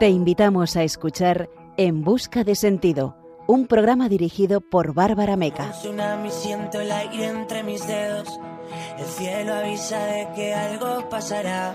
[0.00, 5.74] Te invitamos a escuchar En Busca de Sentido, un programa dirigido por Bárbara Meca.
[6.30, 8.40] siento el aire entre mis dedos.
[8.98, 11.74] El cielo avisa de que algo pasará.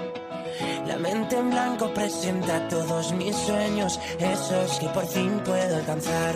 [0.87, 6.33] La mente en blanco presenta todos mis sueños, esos que por fin puedo alcanzar.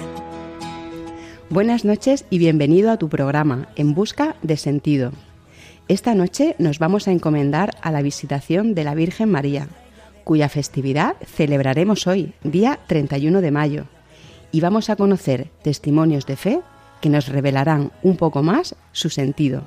[1.49, 5.11] Buenas noches y bienvenido a tu programa En Busca de Sentido.
[5.87, 9.67] Esta noche nos vamos a encomendar a la visitación de la Virgen María
[10.29, 13.85] cuya festividad celebraremos hoy, día 31 de mayo,
[14.51, 16.61] y vamos a conocer testimonios de fe
[17.01, 19.63] que nos revelarán un poco más su sentido.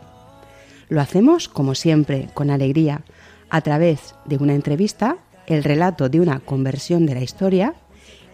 [0.89, 3.03] Lo hacemos, como siempre, con alegría,
[3.51, 5.17] a través de una entrevista,
[5.49, 7.75] el relato de una conversión de la historia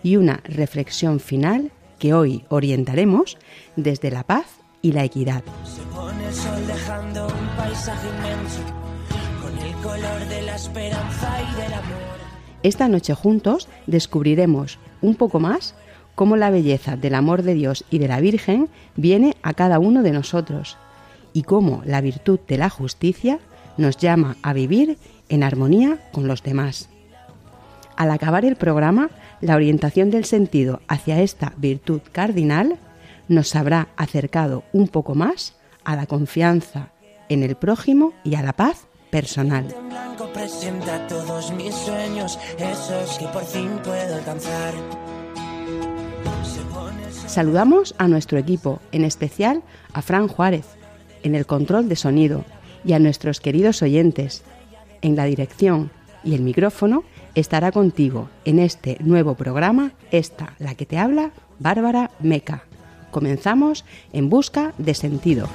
[0.02, 3.38] y una reflexión final que hoy orientaremos
[3.76, 4.44] desde la paz
[4.82, 5.44] y la equidad.
[5.64, 8.60] Se pone el sol dejando un paisaje inmenso,
[9.40, 12.07] con el color de la esperanza y del amor.
[12.62, 15.74] Esta noche juntos descubriremos un poco más
[16.14, 20.02] cómo la belleza del amor de Dios y de la Virgen viene a cada uno
[20.02, 20.76] de nosotros
[21.32, 23.38] y cómo la virtud de la justicia
[23.76, 26.88] nos llama a vivir en armonía con los demás.
[27.96, 29.10] Al acabar el programa,
[29.40, 32.78] la orientación del sentido hacia esta virtud cardinal
[33.28, 35.54] nos habrá acercado un poco más
[35.84, 36.90] a la confianza
[37.28, 39.66] en el prójimo y a la paz personal.
[41.08, 44.74] todos mis sueños, esos que por fin puedo alcanzar.
[47.26, 50.64] Saludamos a nuestro equipo, en especial a Fran Juárez,
[51.22, 52.44] en el control de sonido,
[52.84, 54.42] y a nuestros queridos oyentes.
[55.02, 55.90] En la dirección
[56.24, 62.10] y el micrófono estará contigo en este nuevo programa, esta, la que te habla, Bárbara
[62.20, 62.64] Meca.
[63.10, 65.48] Comenzamos en busca de sentido.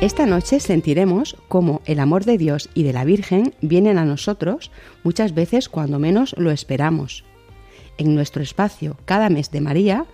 [0.00, 4.70] Esta noche sentiremos cómo el amor de Dios y de la Virgen vienen a nosotros
[5.04, 7.22] muchas veces cuando menos lo esperamos.
[7.98, 10.06] En nuestro espacio Cada mes de María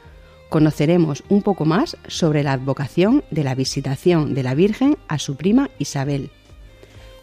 [0.49, 5.37] conoceremos un poco más sobre la advocación de la visitación de la Virgen a su
[5.37, 6.31] prima Isabel,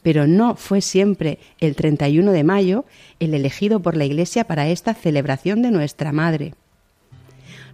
[0.02, 2.84] Pero no fue siempre el 31 de mayo
[3.20, 6.54] el elegido por la Iglesia para esta celebración de nuestra Madre.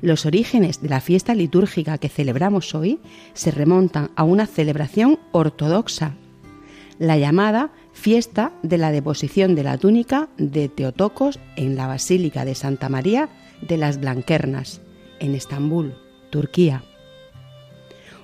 [0.03, 3.01] Los orígenes de la fiesta litúrgica que celebramos hoy
[3.33, 6.15] se remontan a una celebración ortodoxa,
[6.99, 12.55] la llamada fiesta de la deposición de la túnica de Teotocos en la Basílica de
[12.55, 13.29] Santa María
[13.61, 14.81] de las Blanquernas,
[15.19, 15.95] en Estambul,
[16.31, 16.83] Turquía.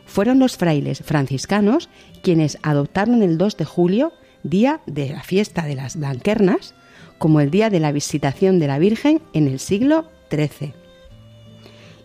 [0.06, 1.88] Fueron los frailes franciscanos
[2.22, 4.12] quienes adoptaron el 2 de julio,
[4.42, 6.74] día de la fiesta de las Blanquernas,
[7.18, 10.74] como el día de la visitación de la Virgen en el siglo XIII.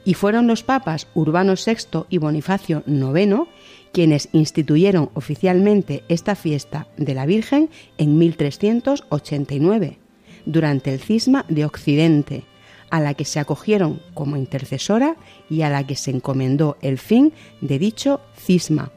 [0.05, 3.47] Y fueron los papas Urbano VI y Bonifacio IX
[3.91, 9.97] quienes instituyeron oficialmente esta fiesta de la Virgen en 1389,
[10.45, 12.43] durante el cisma de Occidente,
[12.89, 15.15] a la que se acogieron como intercesora
[15.49, 18.91] y a la que se encomendó el fin de dicho cisma.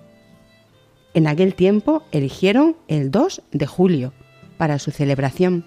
[1.14, 4.12] En aquel tiempo eligieron el 2 de julio
[4.56, 5.66] para su celebración.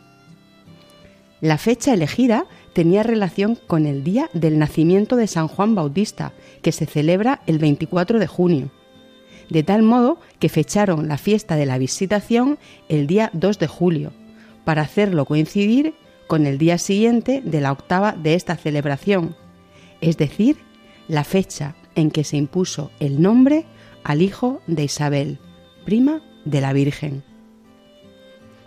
[1.42, 6.72] La fecha elegida tenía relación con el día del nacimiento de San Juan Bautista, que
[6.72, 8.72] se celebra el 24 de junio
[9.50, 12.58] de tal modo que fecharon la fiesta de la visitación
[12.90, 14.12] el día 2 de julio,
[14.64, 15.94] para hacerlo coincidir
[16.28, 19.36] con el día siguiente de la octava de esta celebración,
[20.02, 20.58] es decir,
[21.08, 23.66] la fecha en que se impuso el nombre
[24.04, 25.40] al hijo de Isabel,
[25.86, 27.24] prima de la Virgen.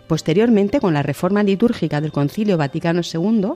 [0.07, 3.53] Posteriormente, con la reforma litúrgica del Concilio Vaticano II,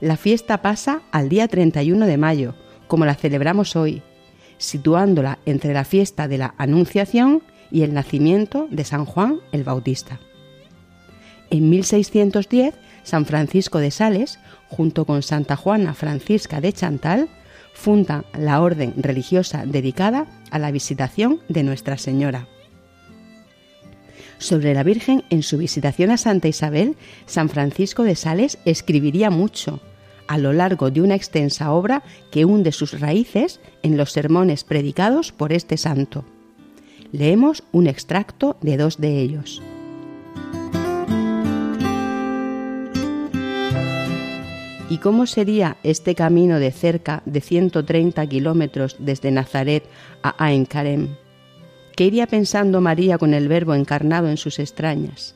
[0.00, 2.54] la fiesta pasa al día 31 de mayo,
[2.86, 4.02] como la celebramos hoy,
[4.58, 10.20] situándola entre la fiesta de la Anunciación y el nacimiento de San Juan el Bautista.
[11.50, 12.74] En 1610,
[13.06, 17.28] San Francisco de Sales, junto con Santa Juana Francisca de Chantal,
[17.72, 22.48] funda la orden religiosa dedicada a la visitación de Nuestra Señora.
[24.38, 29.80] Sobre la Virgen en su visitación a Santa Isabel, San Francisco de Sales escribiría mucho,
[30.26, 35.30] a lo largo de una extensa obra que hunde sus raíces en los sermones predicados
[35.30, 36.24] por este santo.
[37.12, 39.62] Leemos un extracto de dos de ellos.
[44.88, 49.82] ¿Y cómo sería este camino de cerca de 130 kilómetros desde Nazaret
[50.22, 51.16] a Ain Karem?
[51.96, 55.34] ¿Qué iría pensando María con el Verbo encarnado en sus extrañas?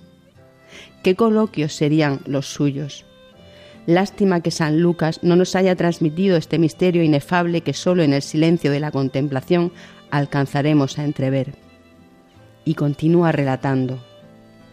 [1.02, 3.04] ¿Qué coloquios serían los suyos?
[3.86, 8.22] Lástima que San Lucas no nos haya transmitido este misterio inefable que solo en el
[8.22, 9.72] silencio de la contemplación
[10.12, 11.54] alcanzaremos a entrever.
[12.64, 14.09] Y continúa relatando.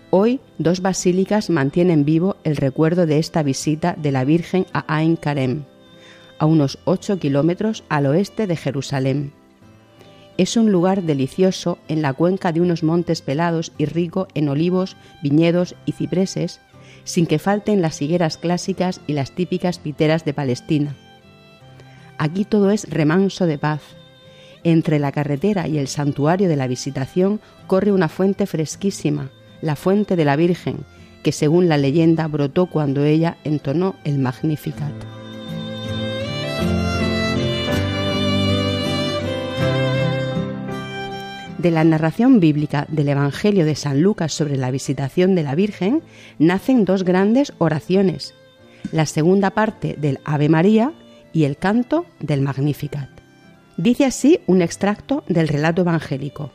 [0.10, 5.18] Hoy dos basílicas mantienen vivo el recuerdo de esta visita de la Virgen a Ain
[5.18, 5.66] Karem,
[6.40, 9.34] a unos 8 kilómetros al oeste de Jerusalén.
[10.38, 14.96] Es un lugar delicioso en la cuenca de unos montes pelados y rico en olivos,
[15.22, 16.62] viñedos y cipreses
[17.04, 20.96] sin que falten las higueras clásicas y las típicas piteras de Palestina.
[22.18, 23.82] Aquí todo es remanso de paz.
[24.64, 29.32] Entre la carretera y el santuario de la Visitación corre una fuente fresquísima,
[29.62, 30.78] la fuente de la Virgen,
[31.24, 34.94] que según la leyenda brotó cuando ella entonó el Magnificat.
[41.58, 46.02] de la narración bíblica del Evangelio de San Lucas sobre la visitación de la Virgen
[46.40, 48.34] nacen dos grandes oraciones,
[48.92, 50.94] la segunda parte del Ave María
[51.34, 53.10] y el canto del Magnificat.
[53.76, 56.52] Dice así un extracto del relato evangélico.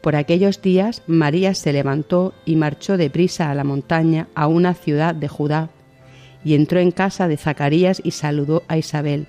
[0.00, 5.14] Por aquellos días María se levantó y marchó deprisa a la montaña a una ciudad
[5.14, 5.70] de Judá,
[6.42, 9.26] y entró en casa de Zacarías y saludó a Isabel.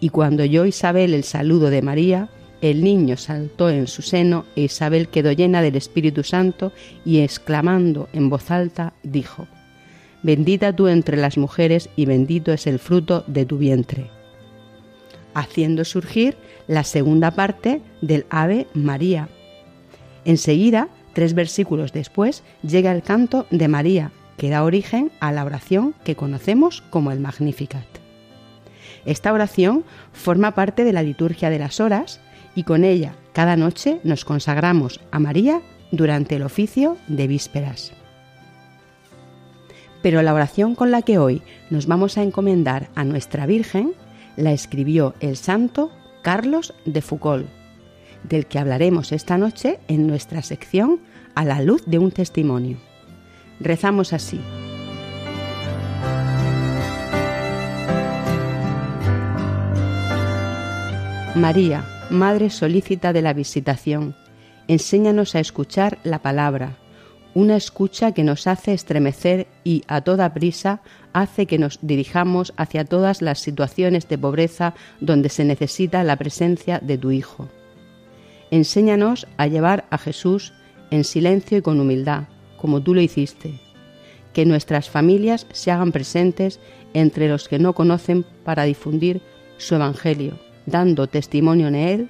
[0.00, 2.30] Y cuando oyó Isabel el saludo de María,
[2.62, 6.72] el niño saltó en su seno e Isabel quedó llena del Espíritu Santo
[7.04, 9.46] y exclamando en voz alta dijo,
[10.22, 14.10] Bendita tú entre las mujeres y bendito es el fruto de tu vientre,
[15.32, 19.28] haciendo surgir la segunda parte del Ave María.
[20.24, 25.94] Enseguida, tres versículos después, llega el canto de María, que da origen a la oración
[26.04, 27.86] que conocemos como el Magnificat.
[29.04, 32.20] Esta oración forma parte de la liturgia de las horas,
[32.54, 37.92] y con ella cada noche nos consagramos a María durante el oficio de vísperas.
[40.02, 43.92] Pero la oración con la que hoy nos vamos a encomendar a nuestra Virgen
[44.36, 45.90] la escribió el santo
[46.22, 47.46] Carlos de Foucault,
[48.24, 51.00] del que hablaremos esta noche en nuestra sección
[51.34, 52.78] A la luz de un testimonio.
[53.60, 54.40] Rezamos así.
[61.34, 64.16] María, Madre solícita de la visitación,
[64.66, 66.76] enséñanos a escuchar la palabra,
[67.34, 70.80] una escucha que nos hace estremecer y a toda prisa
[71.12, 76.80] hace que nos dirijamos hacia todas las situaciones de pobreza donde se necesita la presencia
[76.80, 77.48] de tu Hijo.
[78.50, 80.52] Enséñanos a llevar a Jesús
[80.90, 82.24] en silencio y con humildad,
[82.56, 83.60] como tú lo hiciste.
[84.32, 86.60] Que nuestras familias se hagan presentes
[86.94, 89.22] entre los que no conocen para difundir
[89.56, 92.08] su Evangelio, dando testimonio en él,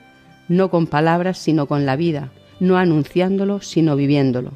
[0.49, 4.53] no con palabras, sino con la vida, no anunciándolo, sino viviéndolo.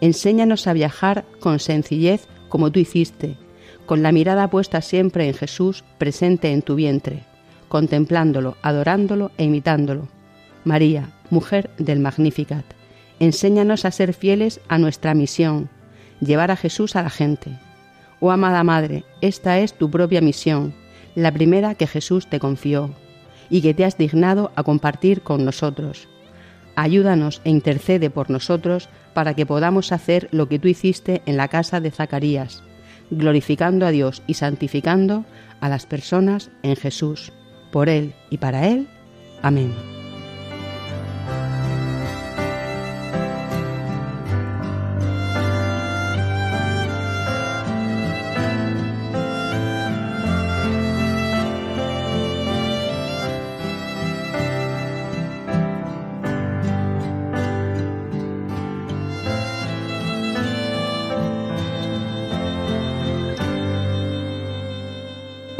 [0.00, 3.36] Enséñanos a viajar con sencillez como tú hiciste,
[3.86, 7.24] con la mirada puesta siempre en Jesús presente en tu vientre,
[7.68, 10.08] contemplándolo, adorándolo e imitándolo.
[10.64, 12.64] María, mujer del Magnificat,
[13.18, 15.68] enséñanos a ser fieles a nuestra misión,
[16.20, 17.58] llevar a Jesús a la gente.
[18.20, 20.74] Oh amada Madre, esta es tu propia misión,
[21.14, 22.94] la primera que Jesús te confió
[23.48, 26.08] y que te has dignado a compartir con nosotros.
[26.76, 31.48] Ayúdanos e intercede por nosotros para que podamos hacer lo que tú hiciste en la
[31.48, 32.62] casa de Zacarías,
[33.10, 35.24] glorificando a Dios y santificando
[35.60, 37.32] a las personas en Jesús,
[37.72, 38.88] por Él y para Él.
[39.42, 39.99] Amén.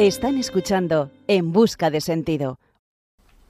[0.01, 2.59] Están escuchando En Busca de Sentido.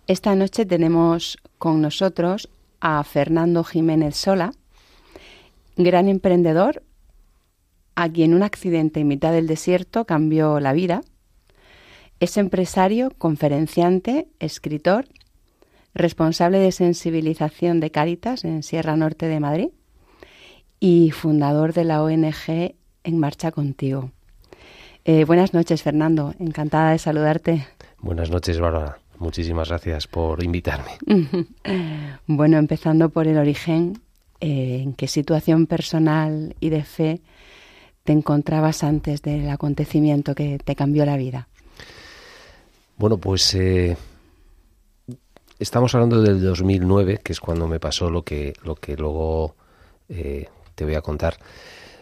[0.09, 2.49] Esta noche tenemos con nosotros
[2.80, 4.50] a Fernando Jiménez Sola,
[5.76, 6.83] gran emprendedor,
[7.95, 11.02] a quien un accidente en mitad del desierto cambió la vida.
[12.19, 15.07] Es empresario, conferenciante, escritor,
[15.95, 19.69] responsable de sensibilización de Cáritas en Sierra Norte de Madrid
[20.80, 24.11] y fundador de la ONG En Marcha Contigo.
[25.04, 26.35] Eh, buenas noches, Fernando.
[26.38, 27.66] Encantada de saludarte.
[28.00, 28.99] Buenas noches, Bárbara.
[29.19, 30.99] Muchísimas gracias por invitarme.
[32.26, 34.00] bueno, empezando por el origen,
[34.40, 37.21] eh, ¿en qué situación personal y de fe
[38.04, 41.49] te encontrabas antes del acontecimiento que te cambió la vida?
[42.97, 43.97] Bueno, pues eh,
[45.59, 49.54] estamos hablando del 2009, que es cuando me pasó lo que, lo que luego
[50.09, 51.37] te voy a contar.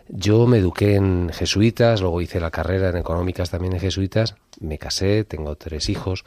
[0.08, 4.78] Yo me eduqué en jesuitas, luego hice la carrera en económicas también en jesuitas, me
[4.78, 6.24] casé, tengo tres hijos,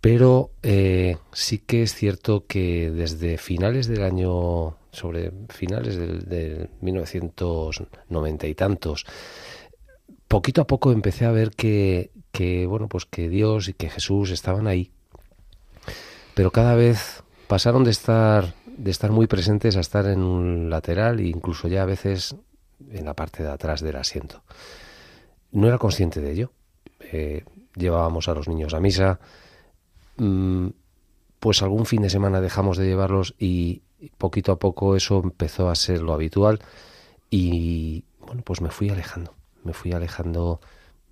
[0.00, 8.46] pero eh, sí que es cierto que desde finales del año, sobre finales del, 1990
[8.48, 9.06] y tantos,
[10.26, 14.30] poquito a poco empecé a ver que, que, bueno, pues que Dios y que Jesús
[14.30, 14.90] estaban ahí,
[16.34, 21.18] pero cada vez pasaron de estar de estar muy presentes a estar en un lateral
[21.18, 22.36] e incluso ya a veces
[22.90, 24.42] en la parte de atrás del asiento.
[25.52, 26.52] No era consciente de ello.
[27.00, 27.44] Eh,
[27.74, 29.20] llevábamos a los niños a misa.
[30.16, 30.68] Mm,
[31.40, 33.82] pues algún fin de semana dejamos de llevarlos y
[34.16, 36.60] poquito a poco eso empezó a ser lo habitual
[37.30, 39.34] y bueno, pues me fui alejando.
[39.64, 40.60] Me fui alejando.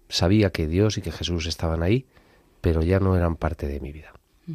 [0.08, 2.06] Sabía que Dios y que Jesús estaban ahí,
[2.60, 4.12] pero ya no eran parte de mi vida.
[4.46, 4.52] Mm.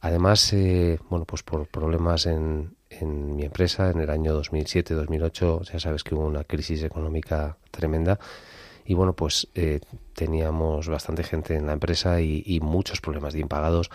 [0.00, 5.80] Además, eh, bueno, pues por problemas en, en mi empresa en el año 2007-2008, ya
[5.80, 8.18] sabes que hubo una crisis económica tremenda
[8.84, 9.80] y bueno, pues eh,
[10.14, 13.90] teníamos bastante gente en la empresa y, muchos problemas de impagados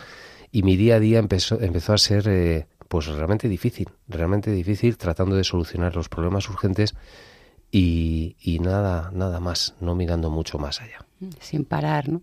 [0.51, 4.97] y mi día a día empezó, empezó a ser eh, pues realmente difícil, realmente difícil
[4.97, 6.93] tratando de solucionar los problemas urgentes
[7.71, 11.05] y, y, nada, nada más, no mirando mucho más allá.
[11.39, 12.21] Sin parar, ¿no?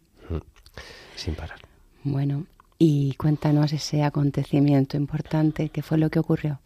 [1.16, 1.58] Sin parar.
[2.04, 2.44] Bueno,
[2.78, 6.60] y cuéntanos ese acontecimiento importante, ¿qué fue lo que ocurrió?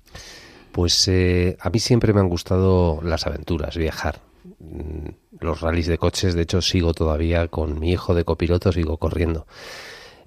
[0.73, 4.21] Pues eh, a mí siempre me han gustado las aventuras, viajar.
[4.59, 5.09] Mm,
[5.41, 9.47] los rallies de coches, de hecho, sigo todavía con mi hijo de copiloto, sigo corriendo.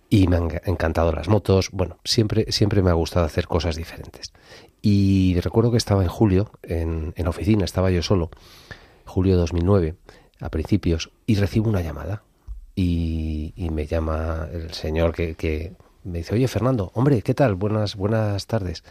[0.09, 1.69] Y me han encantado las motos.
[1.71, 4.33] Bueno, siempre, siempre me ha gustado hacer cosas diferentes.
[4.81, 8.29] Y recuerdo que estaba en julio, en, en la oficina, estaba yo solo,
[9.05, 9.95] julio de 2009,
[10.41, 12.21] a principios, y recibo una llamada
[12.75, 15.73] y, me llama el señor que,
[16.03, 17.55] me dice, oye Fernando, hombre, ¿qué tal?
[17.55, 18.83] Buenas, buenas tardes.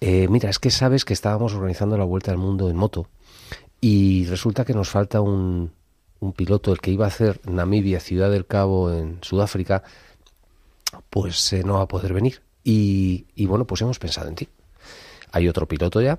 [0.00, 3.08] Eh, mira, es que sabes que estábamos organizando la Vuelta al Mundo en moto
[3.80, 5.72] y resulta que nos falta un,
[6.34, 9.82] piloto, el que iba a hacer Namibia, Ciudad del Cabo en Sudáfrica,
[11.10, 12.42] pues eh, no va a poder venir.
[12.64, 14.48] Y, y bueno, pues hemos pensado en ti.
[15.32, 16.18] Hay otro piloto ya,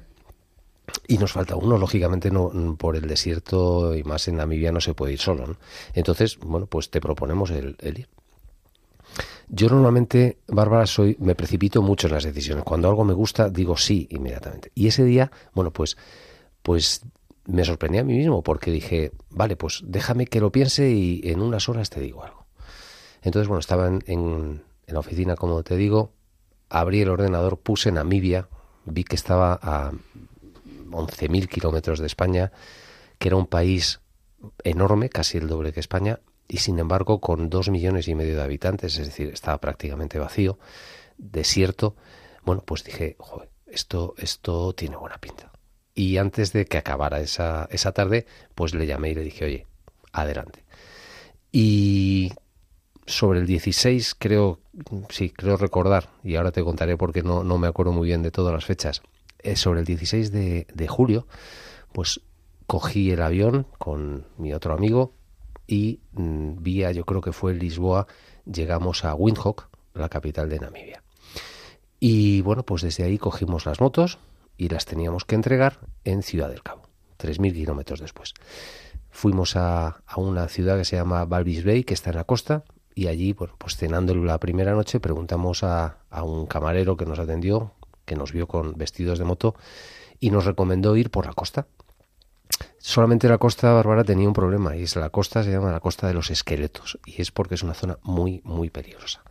[1.07, 4.93] y nos falta uno, lógicamente no por el desierto y más en Namibia no se
[4.93, 5.57] puede ir solo.
[5.93, 8.07] Entonces, bueno, pues te proponemos el, ir.
[9.49, 12.63] Yo normalmente, Bárbara, soy, me precipito mucho en las decisiones.
[12.65, 14.71] Cuando algo me gusta, digo sí inmediatamente.
[14.75, 15.97] Y ese día, bueno, pues,
[16.61, 17.01] pues
[17.45, 21.41] me sorprendí a mí mismo porque dije, vale, pues déjame que lo piense y en
[21.41, 22.45] unas horas te digo algo.
[23.21, 26.11] Entonces, bueno, estaba en, en la oficina, como te digo,
[26.69, 28.49] abrí el ordenador, puse Namibia,
[28.85, 29.91] vi que estaba a
[30.91, 32.51] 11.000 kilómetros de España,
[33.17, 34.01] que era un país
[34.63, 38.43] enorme, casi el doble que España, y sin embargo con dos millones y medio de
[38.43, 40.57] habitantes, es decir, estaba prácticamente vacío,
[41.17, 41.95] desierto.
[42.43, 45.51] Bueno, pues dije, joder, esto, esto tiene buena pinta.
[45.93, 48.25] Y antes de que acabara esa, esa tarde,
[48.55, 49.67] pues le llamé y le dije, oye,
[50.13, 50.63] adelante.
[51.51, 52.31] Y
[53.05, 54.59] sobre el 16, creo,
[55.09, 58.31] sí, creo recordar, y ahora te contaré porque no, no me acuerdo muy bien de
[58.31, 59.01] todas las fechas,
[59.39, 61.27] eh, sobre el 16 de, de julio,
[61.93, 62.21] pues
[62.67, 65.16] cogí el avión con mi otro amigo
[65.67, 68.07] y mm, vía, yo creo que fue Lisboa,
[68.45, 71.03] llegamos a Windhoek, la capital de Namibia.
[71.99, 74.19] Y bueno, pues desde ahí cogimos las motos
[74.57, 76.83] y las teníamos que entregar en Ciudad del Cabo,
[77.19, 78.33] 3.000 kilómetros después.
[79.09, 82.63] Fuimos a, a, una ciudad que se llama Balvis Bay, que está en la costa,
[82.93, 87.19] y allí, bueno, pues cenando la primera noche, preguntamos a, a un camarero que nos
[87.19, 87.73] atendió,
[88.05, 89.55] que nos vio con vestidos de moto,
[90.19, 91.67] y nos recomendó ir por la costa.
[92.77, 96.07] Solamente la costa bárbara tenía un problema y es la costa se llama la costa
[96.07, 99.23] de los esqueletos y es porque es una zona muy muy peligrosa.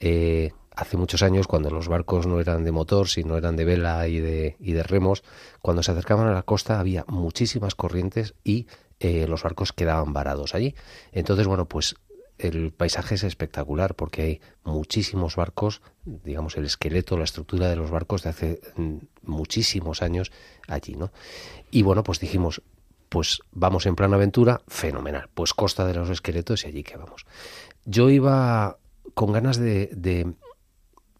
[0.00, 4.08] Eh, hace muchos años cuando los barcos no eran de motor sino eran de vela
[4.08, 5.22] y de, y de remos,
[5.62, 8.66] cuando se acercaban a la costa había muchísimas corrientes y
[8.98, 10.74] eh, los barcos quedaban varados allí.
[11.12, 11.94] Entonces bueno pues
[12.42, 17.90] el paisaje es espectacular porque hay muchísimos barcos, digamos el esqueleto, la estructura de los
[17.90, 20.32] barcos de hace mm, muchísimos años
[20.68, 21.12] allí, ¿no?
[21.70, 22.62] Y bueno, pues dijimos,
[23.08, 27.26] pues vamos en plan aventura, fenomenal, pues Costa de los Esqueletos y allí que vamos.
[27.84, 28.78] Yo iba
[29.14, 30.32] con ganas de, de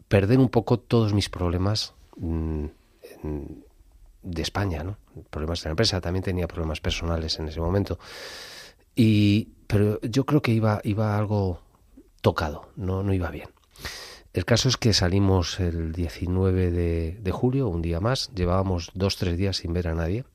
[0.07, 2.65] perder un poco todos mis problemas mmm,
[4.23, 4.97] de España, ¿no?
[5.29, 7.99] Problemas de la empresa, también tenía problemas personales en ese momento.
[8.95, 11.61] Y pero yo creo que iba, iba algo
[12.19, 13.47] tocado, no, no iba bien.
[14.33, 19.37] El caso es que salimos el 19 de, julio, un día más, llevábamos dos, tres
[19.37, 20.25] días sin ver a nadie,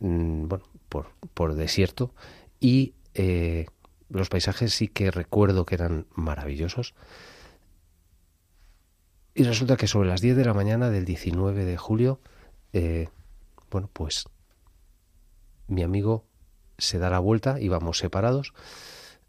[0.00, 2.12] mmm, bueno, por, por desierto,
[2.60, 3.68] y eh,
[4.10, 6.92] los paisajes sí que recuerdo que eran maravillosos.
[9.34, 12.20] Y resulta que sobre las 10 de la mañana del 19 de julio,
[12.74, 13.08] eh,
[13.70, 14.26] bueno, pues
[15.68, 16.26] mi amigo
[16.78, 18.54] se da la vuelta, íbamos separados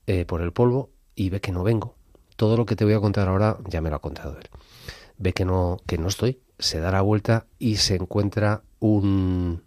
[0.08, 1.95] eh, por el polvo y ve que no vengo.
[2.36, 4.49] Todo lo que te voy a contar ahora ya me lo ha contado él.
[5.17, 9.63] Ve que no, que no estoy, se da la vuelta y se encuentra un,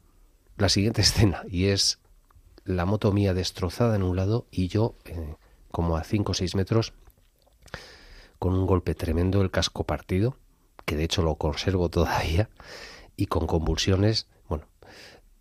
[0.57, 2.01] la siguiente escena y es
[2.65, 5.37] la moto mía destrozada en un lado y yo eh,
[5.71, 6.93] como a 5 o 6 metros
[8.39, 10.37] con un golpe tremendo, el casco partido,
[10.85, 12.51] que de hecho lo conservo todavía,
[13.17, 14.67] y con convulsiones, bueno,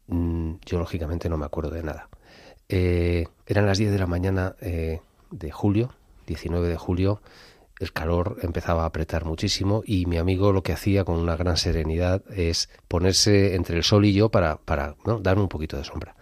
[0.08, 2.10] mmm, yo lógicamente no me acuerdo de nada.
[2.70, 5.02] Eh, eran las 10 de la mañana eh,
[5.32, 5.92] de julio,
[6.28, 7.22] 19 de julio,
[7.80, 11.58] el calor empezaba a apretar muchísimo y mi amigo lo que hacía con una gran
[11.58, 15.20] serenidad es ponerse entre el sol y yo para, para ¿no?
[15.20, 16.16] dar un poquito de sombra.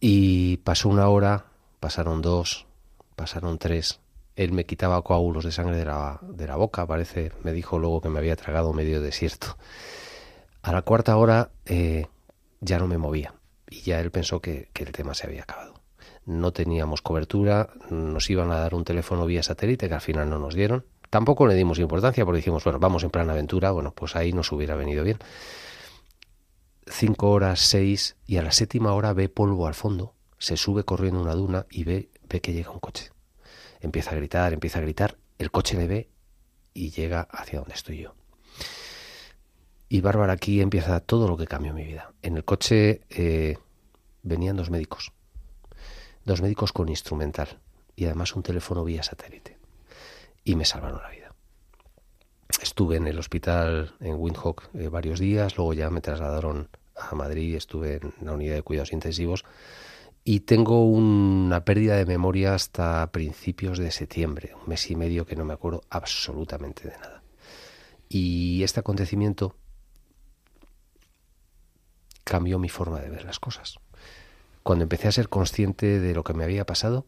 [0.00, 1.46] Y pasó una hora,
[1.80, 2.66] pasaron dos,
[3.16, 4.00] pasaron tres.
[4.36, 8.00] Él me quitaba coágulos de sangre de la, de la boca, parece, me dijo luego
[8.00, 9.58] que me había tragado medio desierto.
[10.62, 12.06] A la cuarta hora eh,
[12.60, 13.34] ya no me movía
[13.72, 15.74] y ya él pensó que, el tema se había acabado.
[16.24, 20.38] No teníamos cobertura, nos iban a dar un teléfono vía satélite que al final no
[20.38, 20.84] nos dieron.
[21.10, 24.52] Tampoco le dimos importancia porque dijimos, bueno, vamos en plan aventura, bueno, pues ahí nos
[24.52, 25.18] hubiera venido bien.
[26.86, 31.20] Cinco horas, seis, y a la séptima hora ve polvo al fondo, se sube corriendo
[31.20, 33.10] una duna y ve, ve que llega un coche.
[33.80, 36.08] Empieza a gritar, empieza a gritar, el coche le ve
[36.74, 38.14] y llega hacia donde estoy yo.
[39.92, 42.14] Y Bárbara, aquí empieza todo lo que cambió mi vida.
[42.22, 43.58] En el coche eh,
[44.22, 45.12] venían dos médicos,
[46.24, 47.58] dos médicos con instrumental
[47.94, 49.58] y además un teléfono vía satélite.
[50.44, 51.34] Y me salvaron la vida.
[52.62, 57.54] Estuve en el hospital en Windhoek eh, varios días, luego ya me trasladaron a Madrid,
[57.54, 59.44] estuve en la unidad de cuidados intensivos
[60.24, 65.36] y tengo una pérdida de memoria hasta principios de septiembre, un mes y medio que
[65.36, 67.22] no me acuerdo absolutamente de nada.
[68.08, 69.54] Y este acontecimiento
[72.24, 73.78] cambió mi forma de ver las cosas.
[74.62, 77.06] Cuando empecé a ser consciente de lo que me había pasado,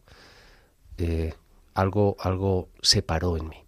[0.97, 1.33] eh,
[1.73, 3.63] algo, algo se paró en mí.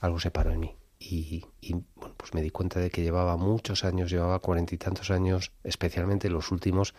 [0.00, 0.76] Algo se paró en mí.
[0.98, 4.78] Y, y, bueno, pues me di cuenta de que llevaba muchos años, llevaba cuarenta y
[4.78, 6.94] tantos años, especialmente los últimos,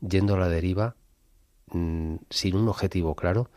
[0.00, 0.96] yendo a la deriva,
[1.70, 3.50] mmm, sin un objetivo claro,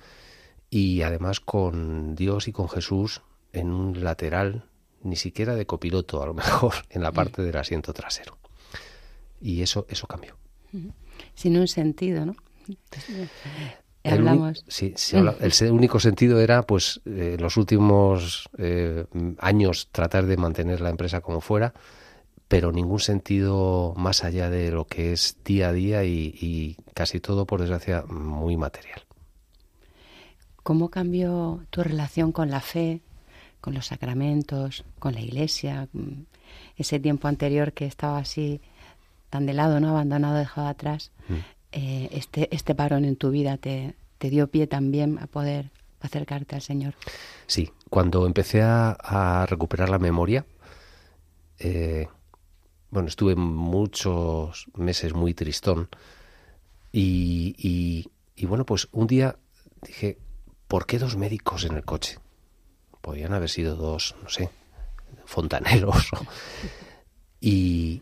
[0.69, 4.65] y además con Dios y con Jesús en un lateral,
[5.01, 8.38] ni siquiera de copiloto, a lo mejor, en la parte del asiento trasero
[9.41, 10.37] y eso eso cambió.
[11.35, 12.35] Sin un sentido, ¿no?
[14.03, 14.63] El Hablamos.
[14.67, 19.05] Sí, sí habla, el único sentido era, pues, eh, los últimos eh,
[19.39, 21.73] años tratar de mantener la empresa como fuera,
[22.47, 27.45] pero ningún sentido más allá de lo que es día a día y, casi todo,
[27.45, 29.01] por desgracia, muy material.
[30.63, 33.01] ¿Cómo cambió tu relación con la fe,
[33.59, 35.89] con los sacramentos, con la iglesia?
[36.77, 38.61] Ese tiempo anterior que estaba así
[39.29, 39.89] tan de lado, ¿no?
[39.89, 41.11] Abandonado, dejado atrás.
[41.27, 41.33] Mm.
[41.71, 46.55] Eh, este, este parón en tu vida te, te dio pie también a poder acercarte
[46.55, 46.93] al Señor.
[47.47, 50.45] Sí, cuando empecé a, recuperar la memoria,
[51.59, 52.07] eh,
[52.89, 55.89] bueno, estuve muchos meses muy tristón
[56.91, 57.55] y,
[58.35, 59.37] y, bueno, pues un día
[59.81, 60.17] dije,
[60.67, 62.17] ¿por qué dos médicos en el coche?
[63.01, 64.49] Podían haber sido dos, no sé,
[65.25, 66.09] fontaneros.
[67.41, 68.01] y,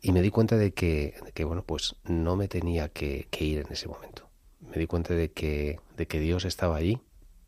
[0.00, 3.72] y me di cuenta de que, que, bueno, pues no me tenía que, ir en
[3.72, 4.28] ese momento.
[4.60, 7.00] Me di cuenta de que, de que Dios estaba allí,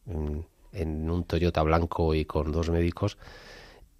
[0.07, 3.19] en, en un Toyota blanco y con dos médicos,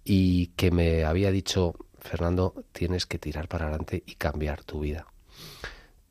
[0.03, 5.07] y que me había dicho, Fernando, tienes que tirar para adelante y cambiar tu vida.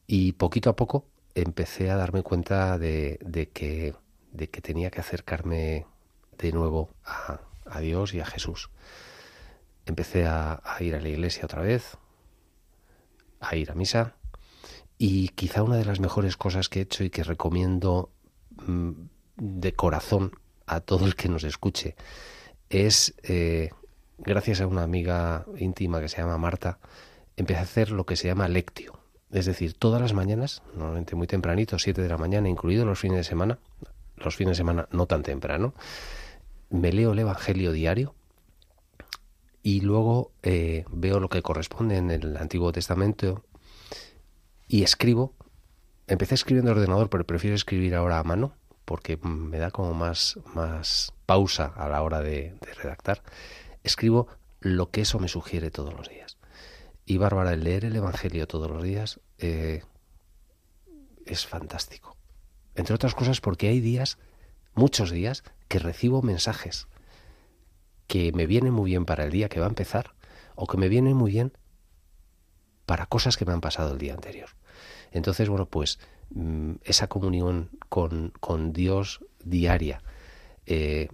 [0.07, 3.19] Y poquito a poco empecé a darme cuenta de,
[3.53, 3.95] que,
[4.33, 5.87] de que tenía que acercarme
[6.39, 7.41] de nuevo a,
[7.81, 8.71] Dios y a Jesús.
[9.87, 11.97] Empecé a, ir a la iglesia otra vez,
[13.41, 14.15] a ir a misa,
[14.99, 18.11] y quizá una de las mejores cosas que he hecho y que recomiendo
[18.67, 18.91] mm,
[19.37, 20.33] de corazón
[20.67, 21.97] a todo el que nos escuche
[22.69, 23.71] es eh,
[24.19, 26.79] gracias a una amiga íntima que se llama Marta,
[27.37, 29.01] empecé a hacer lo que se llama lectio.
[29.33, 33.19] Es decir, todas las mañanas, normalmente muy tempranito, 7 de la mañana, incluidos los fines
[33.19, 33.59] de semana,
[34.17, 35.75] los fines de semana no tan temprano,
[36.69, 38.15] me leo el Evangelio diario
[39.63, 43.45] y luego eh, veo lo que corresponde en el Antiguo Testamento
[44.69, 45.35] y escribo.
[46.07, 50.39] Empecé escribiendo en ordenador, pero prefiero escribir ahora a mano porque me da como más,
[50.55, 53.23] más pausa a la hora de redactar
[53.83, 54.29] escribo
[54.61, 56.37] lo que eso me sugiere todos los días.
[57.07, 59.83] Y Bárbara, el leer el Evangelio todos los días eh,
[61.27, 62.17] es fantástico.
[62.75, 64.19] Entre otras cosas porque hay días,
[64.75, 66.89] muchos días, que recibo mensajes
[68.11, 70.15] que me vienen muy bien para el día que va a empezar
[70.57, 71.53] o que me vienen muy bien
[72.85, 74.49] para cosas que me han pasado el día anterior.
[75.13, 80.03] Entonces, bueno, pues mm, esa comunión con, con Dios diaria,
[80.67, 81.07] eh,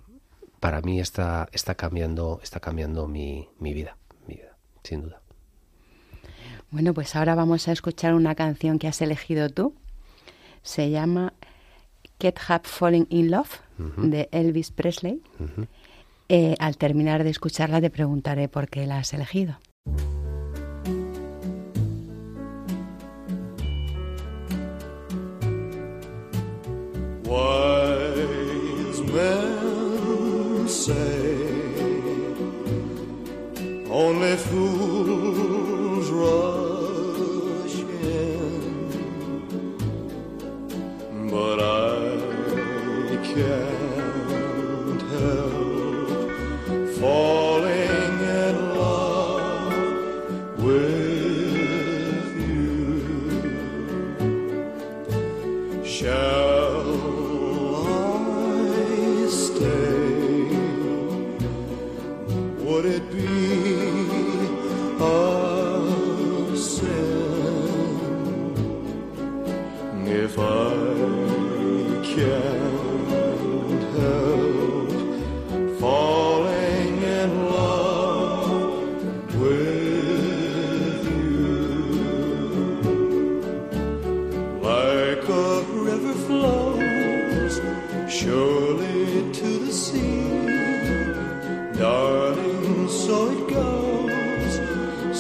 [0.59, 5.21] para mí está, está cambiando, está cambiando mi, mi vida, mi vida, sin duda.
[6.71, 9.75] Bueno, pues ahora vamos a escuchar una canción que has elegido tú.
[10.63, 11.35] Se llama
[12.19, 13.61] Get Up Falling in Love
[13.99, 15.21] de Elvis Presley.
[16.29, 19.59] Eh, al terminar de escucharla te preguntaré por qué la has elegido.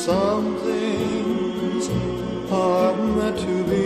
[0.06, 1.88] Some things
[2.52, 3.85] are meant to be.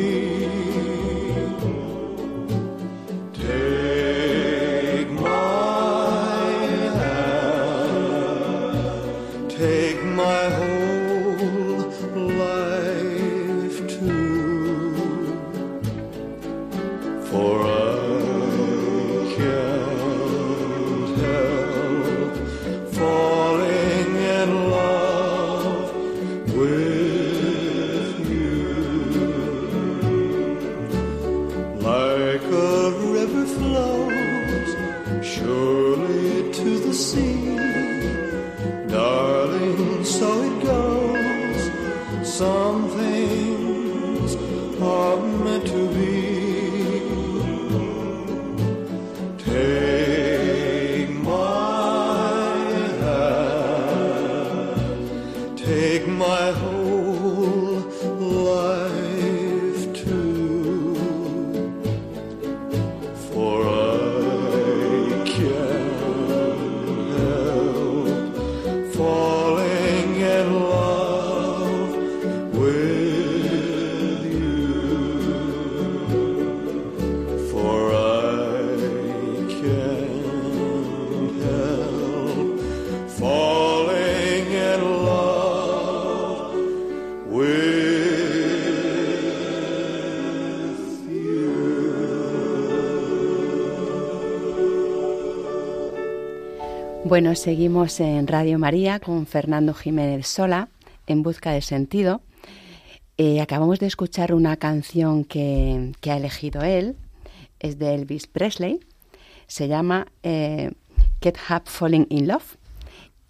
[97.20, 100.70] Bueno, seguimos en Radio María con Fernando Jiménez Sola,
[101.06, 102.22] en busca de sentido.
[103.18, 106.96] Eh, acabamos de escuchar una canción que, ha elegido él,
[107.58, 108.80] es de Elvis Presley,
[109.46, 110.70] se llama eh,
[111.20, 112.56] Get Up Falling in Love.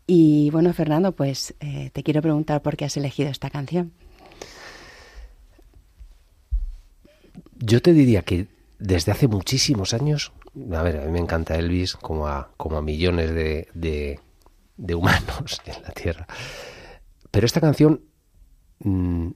[0.07, 3.91] Y bueno, Fernando, pues eh, te quiero preguntar por qué has elegido esta canción.
[7.59, 8.47] Yo te diría que
[8.79, 12.83] desde hace muchísimos años a ver, a mí me encanta Elvis como a, como a
[12.83, 13.69] millones de,
[14.77, 16.27] de, humanos en la Tierra.
[17.31, 18.03] Pero esta canción
[18.81, 19.31] mm,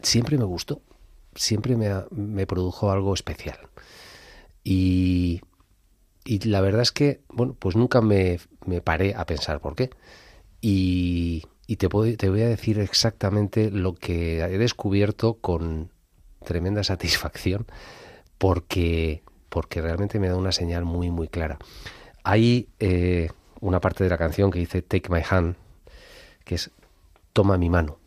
[0.00, 0.82] siempre me gustó,
[1.34, 3.58] siempre me, me produjo algo especial.
[4.64, 5.40] Y,
[6.24, 9.90] y, la verdad es que, bueno, pues nunca me, me paré a pensar por qué.
[10.60, 15.90] Y, y te, te voy a decir exactamente lo que he descubierto con
[16.44, 17.66] tremenda satisfacción,
[18.38, 19.21] porque
[19.52, 21.58] porque realmente me da una señal muy, muy clara.
[22.24, 23.28] Hay eh,
[23.60, 25.56] una parte de la canción que dice Take my hand,
[26.46, 26.70] que es
[27.34, 27.98] toma mi mano.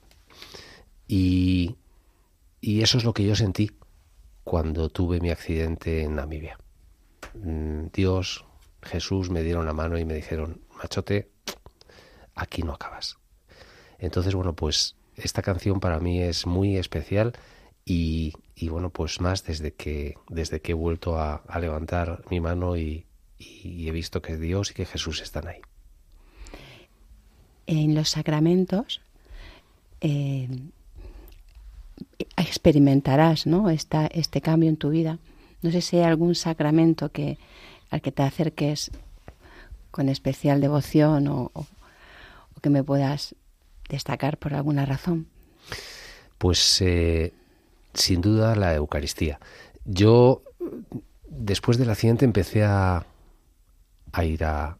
[1.07, 1.77] Y,
[2.63, 3.69] eso es lo que yo sentí
[4.43, 6.57] cuando tuve mi accidente en Namibia.
[7.35, 8.43] Mm, Dios,
[8.81, 11.29] Jesús me dieron la mano y me dijeron, machote,
[12.33, 13.19] aquí no acabas.
[13.99, 17.33] Entonces, bueno, pues esta canción para mí es muy especial
[17.85, 22.77] y, y bueno, pues más desde que, desde que he vuelto a, levantar mi mano
[22.77, 23.05] y,
[23.37, 25.59] he visto que Dios y que Jesús están ahí.
[27.67, 29.01] En los sacramentos
[29.99, 30.47] eh,
[32.37, 33.69] experimentarás ¿no?
[33.69, 35.19] Esta, este cambio en tu vida.
[35.61, 37.37] No sé si hay algún sacramento que,
[37.89, 38.91] al que te acerques
[39.91, 41.65] con especial devoción o, o
[42.61, 43.35] que me puedas
[43.89, 45.27] destacar por alguna razón.
[46.37, 47.33] Pues eh,
[47.95, 49.39] sin duda la Eucaristía.
[49.85, 50.43] Yo,
[51.27, 53.05] después del accidente, empecé a,
[54.23, 54.77] ir a,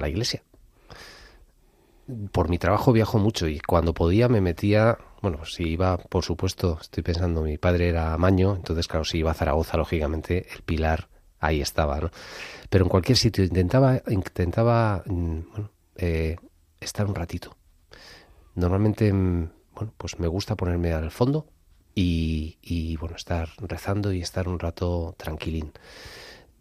[0.00, 0.42] la iglesia.
[2.32, 6.78] Por mi trabajo viajo mucho y cuando podía me metía, bueno, si iba, por supuesto,
[6.80, 11.08] estoy pensando, mi padre era maño, entonces claro, si iba a Zaragoza, lógicamente, el pilar
[11.38, 12.10] ahí estaba, ¿no?
[12.68, 15.38] Pero en cualquier sitio intentaba, intentaba, mm,
[15.96, 16.36] eh,
[16.80, 17.56] estar un ratito.
[18.56, 21.46] Normalmente, mm, bueno, pues me gusta ponerme al fondo
[21.94, 25.72] y, bueno, estar rezando y estar un rato tranquilín.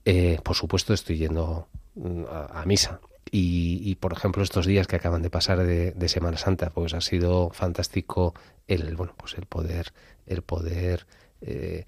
[0.05, 5.21] Eh, por supuesto estoy yendo mm, a, misa y, por ejemplo estos días que acaban
[5.21, 8.33] de pasar de, Semana Santa pues ha sido fantástico
[8.67, 9.93] el bueno pues el poder
[10.25, 11.05] el poder
[11.41, 11.85] eh,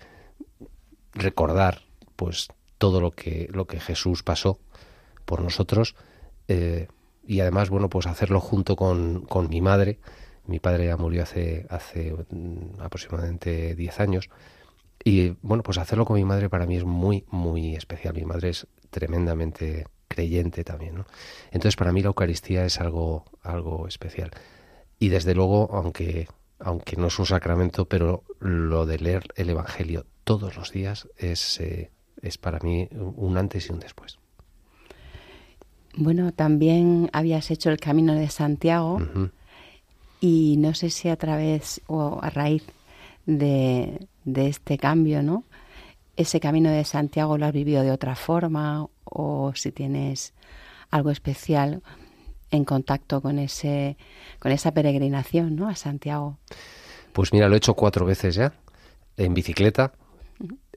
[1.13, 1.81] recordar
[2.15, 4.59] pues todo lo que lo que Jesús pasó
[5.25, 5.95] por nosotros
[6.47, 6.87] eh,
[7.27, 9.99] y además bueno pues hacerlo junto con, con mi madre
[10.45, 14.29] mi padre ya murió hace, hace mm, aproximadamente 10 años.
[15.03, 18.13] Y bueno, pues hacerlo con mi madre para mí es muy, muy especial.
[18.15, 21.05] Mi madre es tremendamente creyente también, ¿no?
[21.47, 24.31] Entonces para mí la Eucaristía es algo, algo especial.
[24.99, 26.27] Y desde luego, aunque,
[26.59, 31.59] aunque no es un sacramento, pero lo de leer el Evangelio todos los días es,
[31.59, 34.19] eh, es para mí un antes y un después.
[35.95, 38.99] Bueno, también habías hecho el Camino de Santiago.
[40.23, 42.63] Y no sé si a través o a raíz
[43.25, 45.43] de, este cambio, ¿no?
[46.15, 50.33] Ese camino de Santiago lo has vivido de otra forma o si tienes
[50.91, 51.83] algo especial
[52.51, 53.97] en contacto con ese
[54.39, 55.67] con esa peregrinación, ¿no?
[55.67, 56.37] A Santiago.
[57.11, 58.53] Pues mira, lo he hecho cuatro veces ya
[59.17, 59.91] en bicicleta.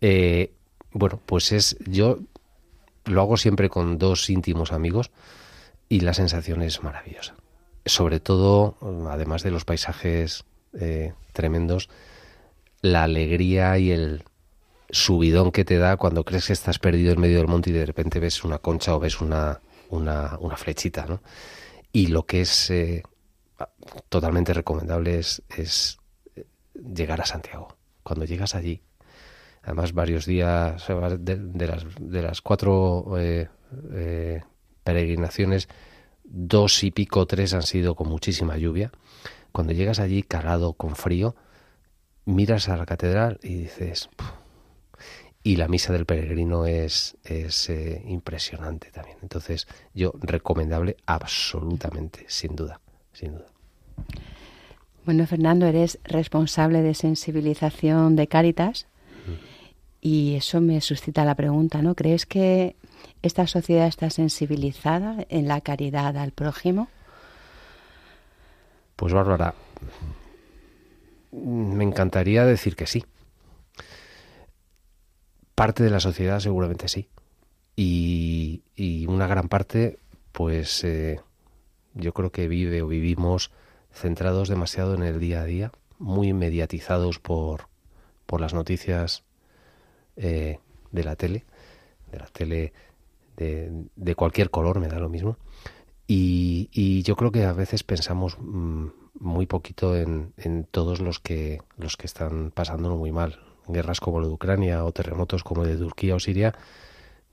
[0.00, 0.54] Eh,
[0.90, 2.18] bueno, pues es yo
[3.04, 5.12] lo hago siempre con dos íntimos amigos
[5.88, 7.36] y la sensación es maravillosa
[7.86, 8.76] sobre todo,
[9.08, 10.44] además de los paisajes
[10.78, 11.88] eh, tremendos,
[12.82, 14.24] la alegría y el
[14.90, 17.86] subidón que te da cuando crees que estás perdido en medio del monte y de
[17.86, 21.22] repente ves una concha o ves una, una, flechita, ¿no?
[21.92, 23.02] Y lo que es eh,
[24.08, 25.98] totalmente recomendable es, es,
[26.34, 26.44] eh,
[26.74, 27.76] llegar a Santiago.
[28.02, 28.82] Cuando llegas allí,
[29.62, 33.16] además varios días de, las, de las cuatro
[34.84, 35.68] peregrinaciones,
[36.28, 38.92] dos y pico, tres han sido con muchísima lluvia.
[39.52, 41.34] Cuando llegas allí calado, con frío,
[42.24, 44.08] miras a la catedral y dices...
[45.42, 49.18] Y la misa del peregrino es, es eh, impresionante también.
[49.22, 52.80] Entonces, yo recomendable absolutamente, sin duda,
[53.12, 53.46] sin duda.
[55.04, 58.88] Bueno, Fernando, eres responsable de sensibilización de Cáritas
[60.00, 61.94] y eso me suscita la pregunta, ¿no?
[61.94, 62.76] ¿Crees que
[63.22, 66.88] ¿Esta sociedad está sensibilizada en la caridad al prójimo?
[68.94, 69.54] Pues Bárbara,
[71.32, 73.04] me encantaría decir que sí.
[75.54, 77.08] Parte de la sociedad seguramente sí.
[77.74, 78.62] Y,
[79.08, 79.98] una gran parte
[80.32, 81.20] pues eh,
[81.94, 83.50] yo creo que vive o vivimos
[83.92, 87.68] centrados demasiado en el día a día, muy mediatizados por,
[88.26, 89.24] por las noticias
[90.16, 90.58] eh,
[90.92, 91.44] de la tele,
[92.10, 92.72] de la tele
[93.36, 95.36] de, de, cualquier color, me da lo mismo.
[96.06, 101.18] Y, y yo creo que a veces pensamos mmm, muy poquito en, en, todos los
[101.18, 103.40] que, los que están pasándolo muy mal.
[103.68, 106.54] Guerras como la de Ucrania o terremotos como el de Turquía o Siria,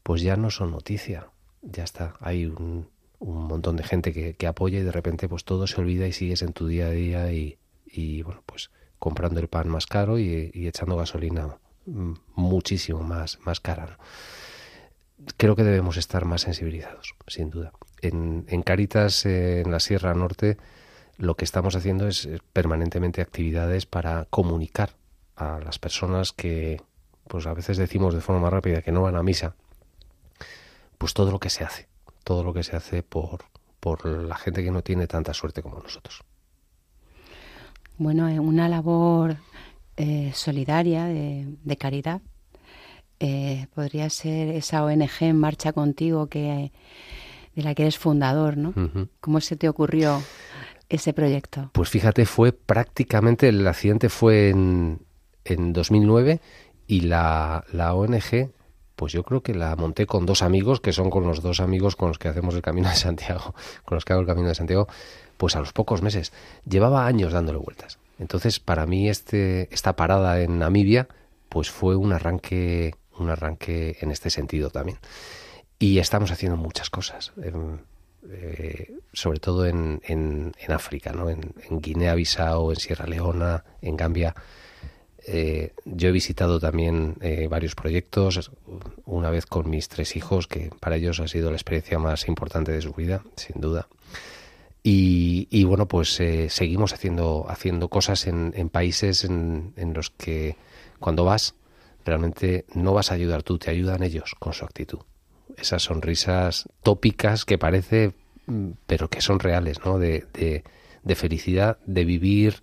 [0.01, 1.27] pues ya no son noticia.
[1.61, 2.87] Ya está, hay un,
[3.19, 6.11] un montón de gente que, que, apoya y de repente pues todo se olvida y
[6.11, 10.17] sigues en tu día a día y, y bueno, pues comprando el pan más caro
[10.19, 13.97] y, y echando gasolina muchísimo más, más cara.
[15.37, 17.71] Creo que debemos estar más sensibilizados, sin duda.
[18.01, 20.57] En, en Caritas, eh, en la Sierra Norte,
[21.17, 24.91] lo que estamos haciendo es permanentemente actividades para comunicar
[25.35, 26.81] a las personas que,
[27.27, 29.55] pues a veces decimos de forma rápida que no van a misa,
[30.97, 31.87] pues todo lo que se hace,
[32.23, 33.45] todo lo que se hace por,
[33.79, 36.23] por la gente que no tiene tanta suerte como nosotros.
[37.97, 39.37] Bueno, una labor
[39.97, 42.21] eh, solidaria, de, de caridad.
[43.19, 46.71] Eh, podría ser esa ONG en marcha contigo que
[47.55, 48.69] de la que eres fundador, ¿no?
[48.69, 49.09] Uh -huh.
[49.19, 50.21] ¿Cómo se te ocurrió
[50.89, 51.69] ese proyecto?
[51.73, 54.99] Pues fíjate, fue prácticamente, el accidente fue en,
[55.45, 56.41] en 2009
[56.87, 58.51] y la, la ONG,
[58.95, 61.95] pues yo creo que la monté con dos amigos, que son con los dos amigos
[61.95, 63.53] con los que hacemos el Camino de Santiago,
[63.85, 64.87] con los que hago el Camino de Santiago,
[65.37, 66.33] pues a los pocos meses.
[66.67, 67.99] Llevaba años dándole vueltas.
[68.19, 71.07] Entonces, para mí este, esta parada en Namibia,
[71.49, 74.99] pues fue un arranque, un arranque en este sentido también.
[75.79, 77.81] Y estamos haciendo muchas cosas, en,
[78.29, 80.01] eh, sobre todo en,
[80.69, 81.29] África, ¿no?
[81.29, 84.33] en, en Guinea-Bissau, en Sierra Leona, en Gambia.
[85.25, 88.51] Eh, yo he visitado también eh, varios proyectos,
[89.05, 92.71] una vez con mis tres hijos, que para ellos ha sido la experiencia más importante
[92.71, 93.87] de su vida, sin duda.
[94.85, 100.57] Y, y, bueno, pues eh, seguimos haciendo, haciendo cosas en, en países en, los que
[100.99, 101.55] cuando vas
[102.03, 104.99] realmente no vas a ayudar tú, te ayudan ellos con su actitud.
[105.55, 108.11] Esas sonrisas tópicas que parece,
[108.85, 109.99] pero que son reales, ¿no?
[109.99, 110.65] De, de,
[111.03, 112.61] de felicidad, de vivir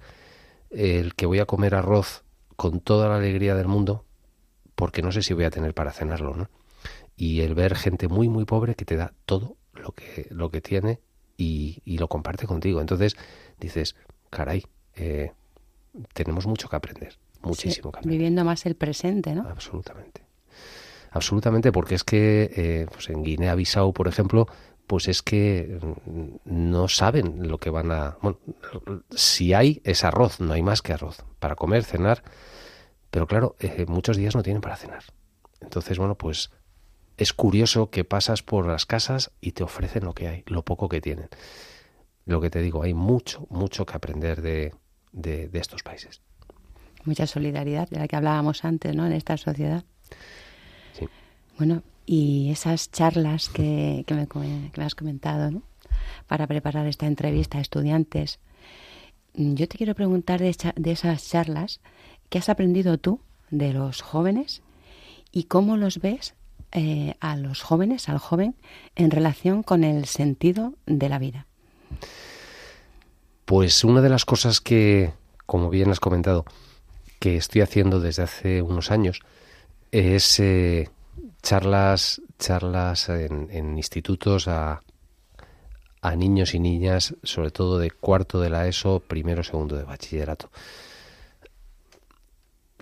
[0.68, 2.22] el que voy a comer arroz
[2.56, 4.04] con toda la alegría del mundo,
[4.74, 6.50] porque no sé si voy a tener para cenarlo, ¿no?
[7.16, 10.61] Y el ver gente muy, muy pobre que te da todo lo que, lo que
[10.61, 11.00] tiene
[11.40, 12.81] y, y, lo comparte contigo.
[12.81, 13.16] Entonces
[13.59, 13.96] dices,
[14.29, 14.64] caray,
[14.96, 15.33] eh,
[16.12, 18.11] tenemos mucho que aprender, muchísimo sí, que aprender.
[18.11, 19.48] Viviendo más el presente, ¿no?
[19.48, 20.22] Absolutamente.
[21.11, 24.46] Absolutamente, porque es que eh, pues en Guinea-Bissau, por ejemplo,
[24.87, 25.79] pues es que
[26.44, 28.18] no saben lo que van a...
[28.22, 28.38] Bueno,
[29.11, 32.22] si hay es arroz, no hay más que arroz, para comer, cenar,
[33.11, 35.05] pero claro, eh, muchos días no tienen para cenar.
[35.61, 36.50] Entonces, bueno, pues
[37.20, 40.88] es curioso que pasas por las casas y te ofrecen lo que hay, lo poco
[40.88, 41.28] que tienen.
[42.24, 44.72] Lo que te digo, hay mucho, mucho que aprender de,
[45.12, 46.22] de, de estos países.
[47.04, 49.04] Mucha solidaridad, de la que hablábamos antes, ¿no?
[49.04, 49.85] En esta sociedad.
[50.94, 51.09] Sí.
[51.59, 54.38] Bueno, y esas charlas que, que, me, que
[54.78, 55.62] me, has comentado, ¿no?
[56.26, 58.38] Para preparar esta entrevista a estudiantes.
[59.35, 61.80] Yo te quiero preguntar de, de esas charlas,
[62.30, 64.62] ¿qué has aprendido tú de los jóvenes
[65.33, 66.35] y cómo los ves
[66.72, 68.54] eh, a los jóvenes, al joven,
[68.96, 71.46] en relación con el sentido de la vida?
[73.44, 75.12] Pues una de las cosas que,
[75.46, 76.44] como bien has comentado,
[77.18, 79.21] que estoy haciendo desde hace unos años
[79.90, 80.88] es eh,
[81.42, 84.83] charlas, charlas en, en institutos a,
[86.00, 90.50] a, niños y niñas, sobre todo de cuarto de la ESO, primero, segundo de bachillerato.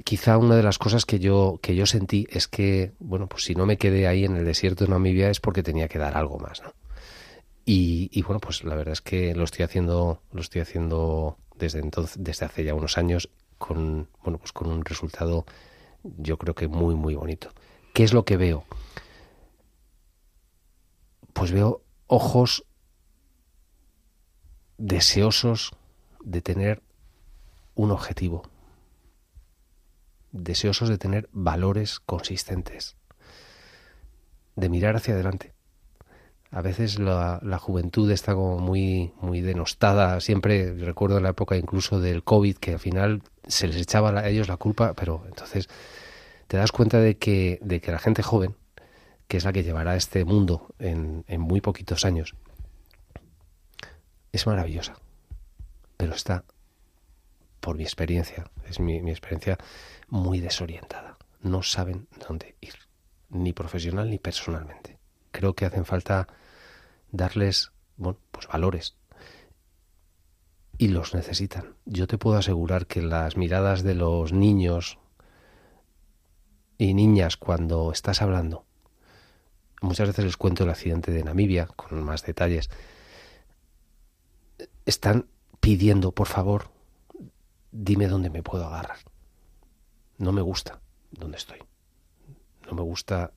[0.05, 3.55] Quizá una de las cosas que yo, que yo sentí es que, bueno, pues si
[3.55, 6.39] no me quedé ahí en el desierto de Namibia es porque tenía que dar algo
[6.39, 6.73] más, ¿no?
[7.65, 11.81] Y, y bueno, pues la verdad es que lo estoy haciendo, lo estoy haciendo desde
[11.81, 13.29] entonces, desde hace ya unos años,
[13.59, 15.45] con, bueno, pues con un resultado,
[16.03, 17.51] yo creo que muy, muy bonito.
[17.93, 18.65] ¿Qué es lo que veo?
[21.33, 22.65] Pues veo ojos
[24.79, 25.73] deseosos
[26.25, 26.83] de tener
[27.75, 28.49] un objetivo,
[30.43, 32.97] deseosos de tener valores consistentes,
[34.57, 35.55] de mirar hacia adelante.
[36.51, 40.21] A veces la, juventud está como muy, muy denostada.
[40.21, 44.49] Siempre recuerdo la época incluso del COVID que al final se les echaba a ellos
[44.49, 45.69] la culpa, pero entonces
[46.47, 48.57] te das cuenta de que, de que la gente joven,
[49.27, 52.35] que es la que llevará este mundo en muy poquitos años,
[54.33, 54.95] es maravillosa.
[55.99, 56.45] Pero está,
[57.61, 59.59] por mi experiencia, es mi, experiencia
[60.09, 61.19] muy desorientada.
[61.41, 62.75] No saben dónde ir,
[63.31, 64.99] ni profesional ni personalmente.
[65.31, 66.29] Creo que hacen falta
[67.11, 68.97] darles, bueno, pues valores.
[70.79, 71.75] Y los necesitan.
[71.85, 74.99] Yo te puedo asegurar que las miradas de los niños
[76.79, 78.65] y niñas cuando estás hablando,
[79.83, 82.71] muchas veces les cuento el accidente de Namibia con más detalles,
[84.87, 85.27] están
[85.61, 86.71] pidiendo, por favor,
[87.79, 88.99] dime dónde me puedo agarrar.
[90.19, 90.81] No me gusta
[91.13, 91.59] donde estoy.
[92.67, 93.33] No me gusta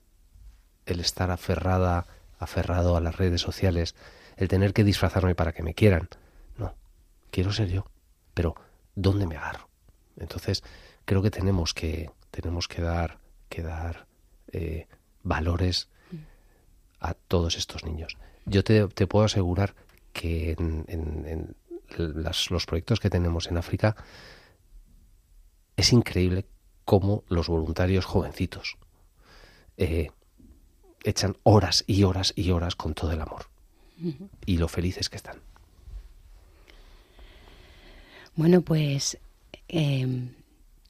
[0.84, 2.06] el estar aferrada,
[2.38, 3.94] aferrado a las redes sociales,
[4.36, 6.08] el tener que disfrazarme para que me quieran.
[6.56, 6.74] No,
[7.30, 7.86] quiero ser yo,
[8.34, 8.56] pero
[8.96, 9.68] ¿dónde me agarro?
[10.16, 10.64] Entonces,
[11.04, 13.18] creo que tenemos que, tenemos que dar,
[13.48, 14.06] que dar
[14.50, 14.88] eh,
[15.22, 15.88] valores
[16.98, 18.18] a todos estos niños.
[18.44, 19.74] Yo te, puedo asegurar
[20.12, 21.56] que en,
[21.98, 23.96] los proyectos que tenemos en África
[25.76, 26.46] es increíble
[26.84, 28.76] cómo los voluntarios jovencitos
[29.76, 30.10] eh,
[31.04, 33.46] echan horas y horas y horas con todo el amor.
[34.46, 35.36] Y lo felices que están.
[38.34, 39.18] Bueno, pues,
[39.68, 40.30] em,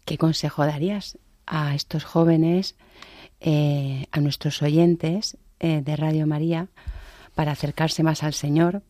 [0.06, 2.74] ¿qué consejo darías a estos jóvenes,
[3.40, 6.68] eh, a nuestros oyentes eh, de Radio María,
[7.34, 8.82] para acercarse más al Señor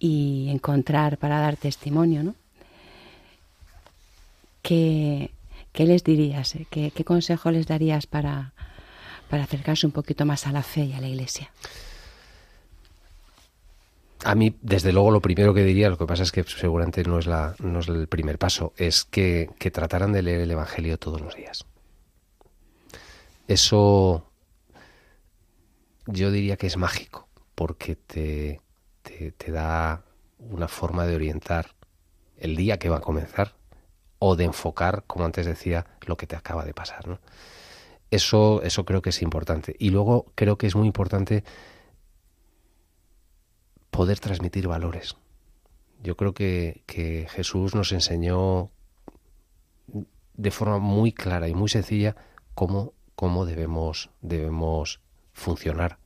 [0.00, 2.34] y encontrar, para dar testimonio, ¿no?
[4.62, 5.30] ¿Qué,
[5.74, 6.56] les dirías?
[6.70, 8.52] ¿Qué, ¿Qué consejo les darías para,
[9.28, 11.50] para acercarse un poquito más a la fe y a la Iglesia?
[14.24, 17.18] A mí, desde luego, lo primero que diría, lo que pasa es que seguramente no
[17.18, 20.98] es, la, no es el primer paso, es que, que trataran de leer el Evangelio
[20.98, 21.64] todos los días.
[23.48, 24.30] Eso
[26.06, 28.60] yo diría que es mágico, porque te,
[29.02, 30.04] te, da
[30.38, 31.74] una forma de orientar
[32.36, 33.54] el día que va a comenzar
[34.18, 37.20] o de enfocar, como antes decía, lo que te acaba de pasar.
[38.10, 39.74] Eso, eso creo que es importante.
[39.78, 41.44] Y luego creo que es muy importante
[43.90, 45.16] poder transmitir valores.
[46.02, 48.70] Yo creo que, que Jesús nos enseñó
[50.34, 52.16] de forma muy clara y muy sencilla
[52.54, 55.00] cómo, cómo debemos, debemos
[55.32, 55.98] funcionar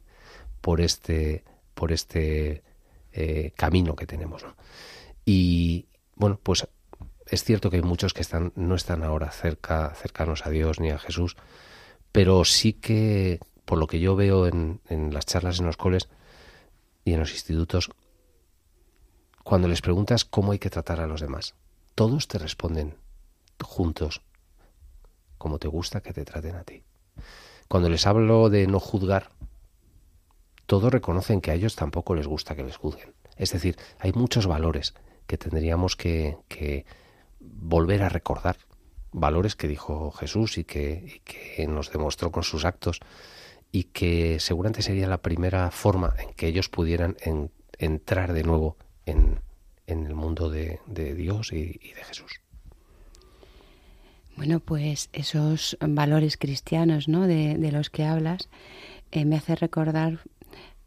[0.61, 2.63] por este, por este
[3.17, 4.45] eh, camino que tenemos.
[5.25, 5.87] Y
[6.17, 6.67] bueno, pues
[7.27, 10.91] es cierto que hay muchos que están, no están ahora cerca, cercanos a Dios ni
[10.91, 11.37] a Jesús,
[12.11, 14.81] pero sí que, por lo que yo veo en,
[15.13, 16.09] las charlas en los coles
[17.05, 17.91] y en los institutos,
[19.43, 21.55] cuando les preguntas cómo hay que tratar a los demás,
[21.95, 22.97] todos te responden
[23.63, 24.23] juntos
[25.39, 26.83] como te gusta que te traten a ti.
[27.69, 29.31] Cuando les hablo de no juzgar,
[30.67, 33.15] todos reconocen que a ellos tampoco les gusta que les juzguen.
[33.37, 34.95] Es decir, hay muchos valores
[35.27, 36.85] que tendríamos que,
[37.41, 38.57] volver a recordar
[39.13, 41.21] valores que dijo Jesús y que,
[41.69, 43.01] nos demostró con sus actos
[43.71, 47.17] y que seguramente sería la primera forma en que ellos pudieran
[47.79, 49.41] entrar de nuevo en,
[49.87, 52.41] el mundo de, Dios y, de Jesús.
[54.37, 57.27] Bueno, pues esos valores cristianos ¿no?
[57.27, 58.49] de, los que hablas
[59.13, 60.21] eh, me hace recordar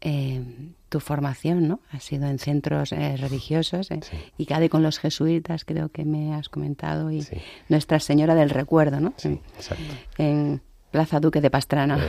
[0.00, 0.42] eh,
[0.88, 1.80] tu formación, ¿no?
[1.90, 4.00] Ha sido en centros eh, religiosos eh,
[4.38, 7.26] y cada con los jesuitas, creo que me has comentado, y
[7.68, 9.12] Nuestra Señora del Recuerdo, ¿no?
[9.16, 9.84] Sí, exacto.
[10.16, 11.98] En Plaza Duque de Pastrana.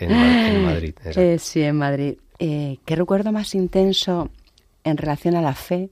[0.00, 0.94] en, Madrid.
[1.38, 2.18] sí, en Madrid.
[2.38, 4.30] ¿Qué recuerdo más intenso
[4.84, 5.90] en relación a la fe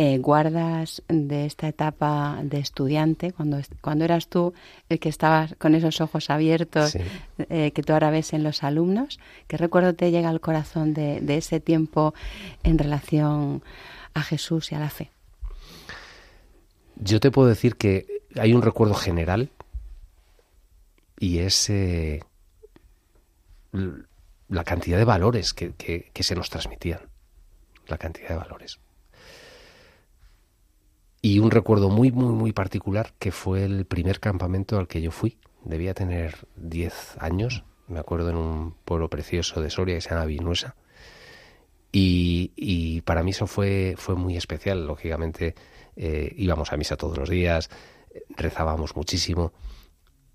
[0.00, 4.54] eh, guardas de esta etapa de estudiante, cuando, cuando eras tú
[4.88, 6.96] el que estabas con esos ojos abiertos
[7.50, 9.18] eh, que tú ahora ves en los alumnos?
[9.48, 12.14] ¿Qué recuerdo te llega al corazón de, ese tiempo
[12.62, 13.64] en relación
[14.14, 15.10] a Jesús y a la fe?
[16.94, 19.50] Yo te puedo decir que hay un recuerdo general
[21.18, 22.22] y es eh,
[23.72, 27.00] la cantidad de valores que, que se nos transmitían.
[27.88, 28.78] La cantidad de valores
[31.28, 35.10] y un recuerdo muy, muy, muy particular que fue el primer campamento al que yo
[35.10, 35.36] fui.
[35.62, 40.24] Debía tener 10 años, me acuerdo en un pueblo precioso de Soria que se llama
[40.24, 40.74] Vinuesa.
[41.92, 44.86] Y, y para mí eso fue, fue muy especial.
[44.86, 45.54] Lógicamente
[45.96, 47.68] eh, íbamos a misa todos los días,
[48.30, 49.52] rezábamos muchísimo.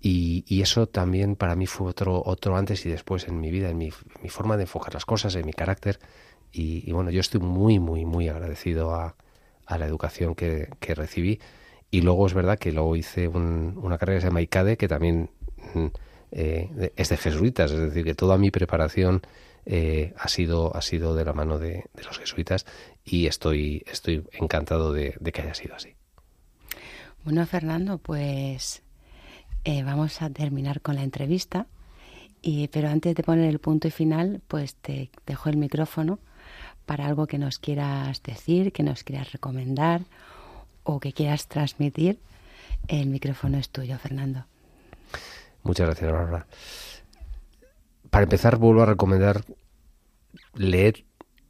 [0.00, 3.68] Y, y, eso también para mí fue otro, otro antes y después en mi vida,
[3.68, 3.90] en mi,
[4.28, 5.98] forma de enfocar las cosas, en mi carácter.
[6.52, 9.16] Y, y, bueno, yo estoy muy, muy, muy agradecido a,
[9.66, 11.40] a la educación que, recibí.
[11.90, 15.30] Y luego es verdad que luego hice una carrera que se llama ICADE, que también
[15.74, 15.86] mm,
[16.32, 19.22] eh, es de jesuitas, es decir, que toda mi preparación
[19.66, 22.66] eh, ha, sido, ha sido de la mano de, los jesuitas
[23.04, 25.94] y estoy, estoy encantado de, que haya sido así.
[27.24, 28.82] Bueno, Fernando, pues
[29.64, 31.66] eh, vamos a terminar con la entrevista
[32.42, 36.18] Y, pero antes de poner el punto y final, pues te dejo el micrófono
[36.86, 40.02] para algo que nos quieras decir, que nos quieras recomendar
[40.82, 42.18] o que quieras transmitir.
[42.88, 44.44] El micrófono es tuyo, Fernando.
[45.62, 46.46] Muchas gracias, Bárbara.
[48.10, 49.44] Para empezar, vuelvo a recomendar
[50.54, 51.04] leer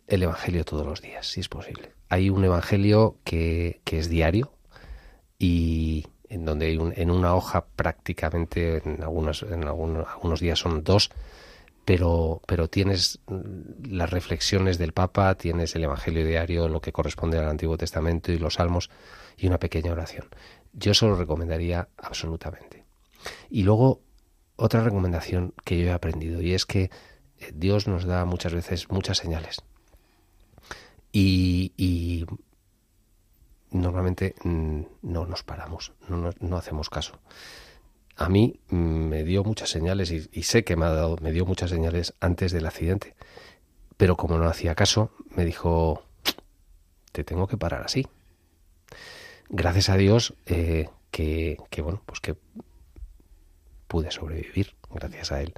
[0.07, 1.93] el Evangelio todos los días, si es posible.
[2.09, 4.53] Hay un Evangelio que, que es diario
[5.39, 10.59] y en donde hay un, en una hoja prácticamente, en, algunas, en algunos, algunos días
[10.59, 11.11] son dos,
[11.85, 13.21] pero, pero tienes
[13.83, 18.39] las reflexiones del Papa, tienes el Evangelio diario, lo que corresponde al Antiguo Testamento y
[18.39, 18.91] los Salmos
[19.37, 20.29] y una pequeña oración.
[20.73, 22.85] Yo eso lo recomendaría absolutamente.
[23.51, 24.01] Y luego,
[24.57, 26.85] otra recomendación que yo he aprendido y es que
[27.39, 29.63] eh, Dios nos da muchas veces muchas señales.
[31.13, 32.27] Y,
[33.71, 37.21] normalmente mm, no nos paramos, no, no, hacemos caso.
[38.17, 41.71] A mí me dio muchas señales y, sé que me ha dado, me dio muchas
[41.71, 43.15] señales antes del accidente.
[43.97, 46.05] Pero como no hacía caso, me dijo,
[47.13, 48.07] te tengo que parar así.
[49.49, 52.37] Gracias a Dios eh, que, bueno, pues que
[53.87, 55.55] pude sobrevivir gracias a él.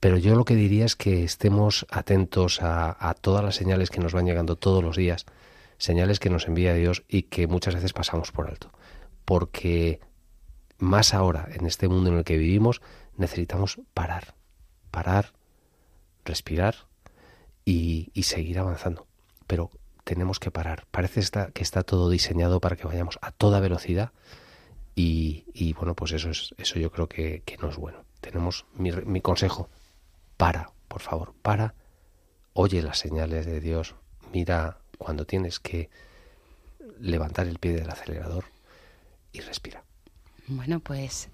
[0.00, 4.12] Pero yo lo que diría es que estemos atentos a, todas las señales que nos
[4.12, 5.26] van llegando todos los días,
[5.78, 8.70] señales que nos envía Dios y que muchas veces pasamos por alto.
[9.24, 10.00] Porque
[10.82, 12.82] más ahora, en este mundo en el que vivimos,
[13.16, 14.34] necesitamos parar,
[14.90, 15.32] parar,
[16.24, 16.74] respirar
[17.64, 19.06] y, seguir avanzando.
[19.46, 19.70] Pero
[20.04, 20.86] tenemos que parar.
[20.90, 21.20] Parece
[21.54, 24.12] que está todo diseñado para que vayamos a toda velocidad
[24.94, 28.04] y, bueno, pues eso es eso yo creo que, no es bueno.
[28.20, 29.68] Tenemos mi consejo,
[30.36, 31.74] para, por favor, para,
[32.54, 33.94] oye las señales de Dios,
[34.32, 35.90] mira cuando tienes que
[36.98, 38.44] levantar el pie del acelerador
[39.32, 39.84] y respira.
[40.48, 41.28] Bueno, pues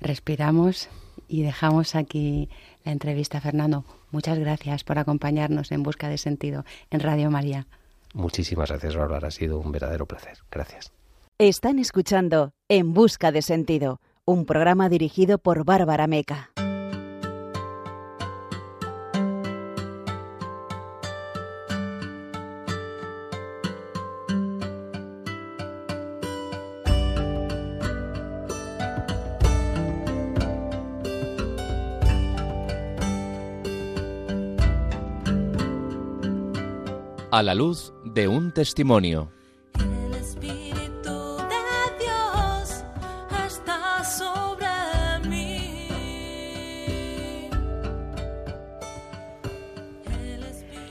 [0.00, 0.88] respiramos
[1.28, 2.48] y dejamos aquí
[2.84, 3.84] la entrevista, Fernando.
[4.10, 7.66] Muchas gracias por acompañarnos en Busca de Sentido en Radio María.
[8.12, 9.28] Muchísimas gracias, Bárbara.
[9.28, 10.38] Ha sido un verdadero placer.
[10.50, 10.92] Gracias.
[11.38, 16.53] Están escuchando En Busca de Sentido, un programa dirigido por Bárbara Meca.
[37.36, 39.28] A la luz de un testimonio.
[39.80, 41.64] El Espíritu de
[41.98, 42.84] Dios
[43.44, 45.80] está sobre mí.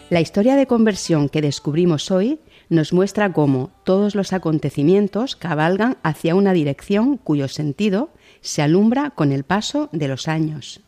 [0.09, 6.35] La historia de conversión que descubrimos hoy nos muestra cómo todos los acontecimientos cabalgan hacia
[6.35, 8.09] una dirección cuyo sentido
[8.41, 10.81] se alumbra con el paso de los años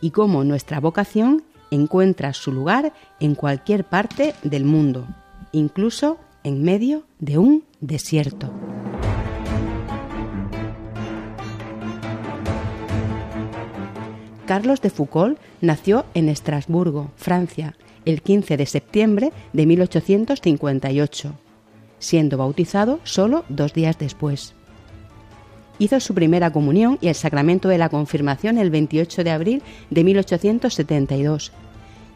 [0.00, 5.06] y cómo nuestra vocación encuentra su lugar en cualquier parte del mundo,
[5.52, 8.52] incluso en medio de un desierto.
[14.46, 21.32] Carlos de Foucault nació en Estrasburgo, Francia, el 15 de septiembre de 1858,
[21.98, 24.54] siendo bautizado solo dos días después
[25.78, 30.04] hizo su primera comunión y el sacramento de la confirmación el 28 de abril de
[30.04, 31.52] 1872.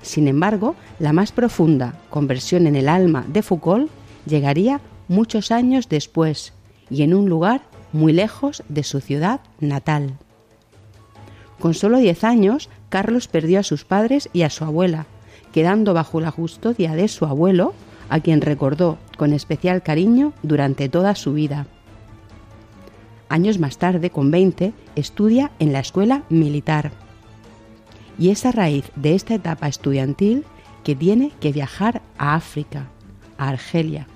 [0.03, 3.91] Sin embargo, la más profunda conversión en el alma de Foucault
[4.27, 6.53] llegaría muchos años después
[6.91, 10.19] y en un lugar muy lejos de su ciudad natal.
[11.59, 15.07] Con solo 10 años, Carlos perdió a sus padres y a su abuela,
[15.53, 17.75] quedando bajo la custodia de su abuelo,
[18.09, 21.67] a quien recordó con especial cariño durante toda su vida.
[23.29, 26.93] Años más tarde, con 20, estudia en la escuela militar.
[28.19, 30.45] Y es a raíz de esta etapa estudiantil
[30.83, 32.89] que tiene que viajar a África,
[33.37, 34.07] a Argelia,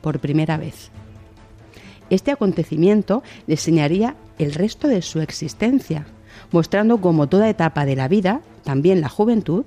[0.00, 0.90] por primera vez.
[2.08, 6.06] Este acontecimiento le enseñaría el resto de su existencia,
[6.50, 9.64] mostrando cómo toda etapa de la vida, también la juventud,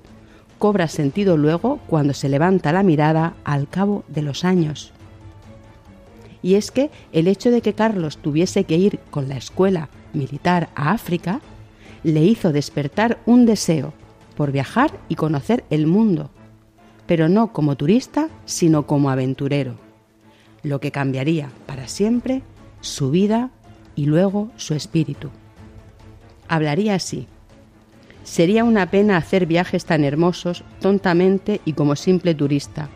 [0.58, 4.92] cobra sentido luego cuando se levanta la mirada al cabo de los años
[6.42, 10.70] y es que el hecho de que Carlos tuviese que ir con la escuela militar
[10.74, 11.40] a África
[12.02, 13.92] le hizo despertar un deseo
[14.36, 16.30] por viajar y conocer el mundo,
[17.06, 19.74] pero no como turista, sino como aventurero,
[20.62, 22.42] lo que cambiaría para siempre
[22.80, 23.50] su vida
[23.96, 25.30] y luego su espíritu.
[26.46, 27.26] Hablaría así.
[28.22, 32.88] Sería una pena hacer viajes tan hermosos tontamente y como simple turista.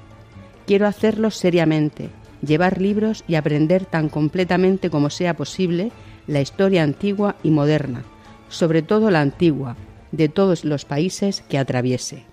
[0.66, 2.10] Quiero hacerlos seriamente,
[2.44, 5.92] llevar libros y aprender tan completamente como sea posible
[6.26, 8.04] la historia antigua y moderna,
[8.48, 9.76] sobre todo la antigua,
[10.10, 12.24] de todos los países que atraviese.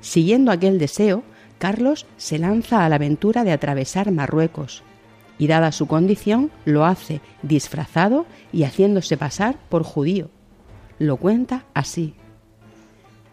[0.00, 1.22] Siguiendo aquel deseo,
[1.58, 4.82] Carlos se lanza a la aventura de atravesar Marruecos,
[5.40, 10.28] y dada su condición, lo hace disfrazado y haciéndose pasar por judío.
[10.98, 12.14] Lo cuenta así.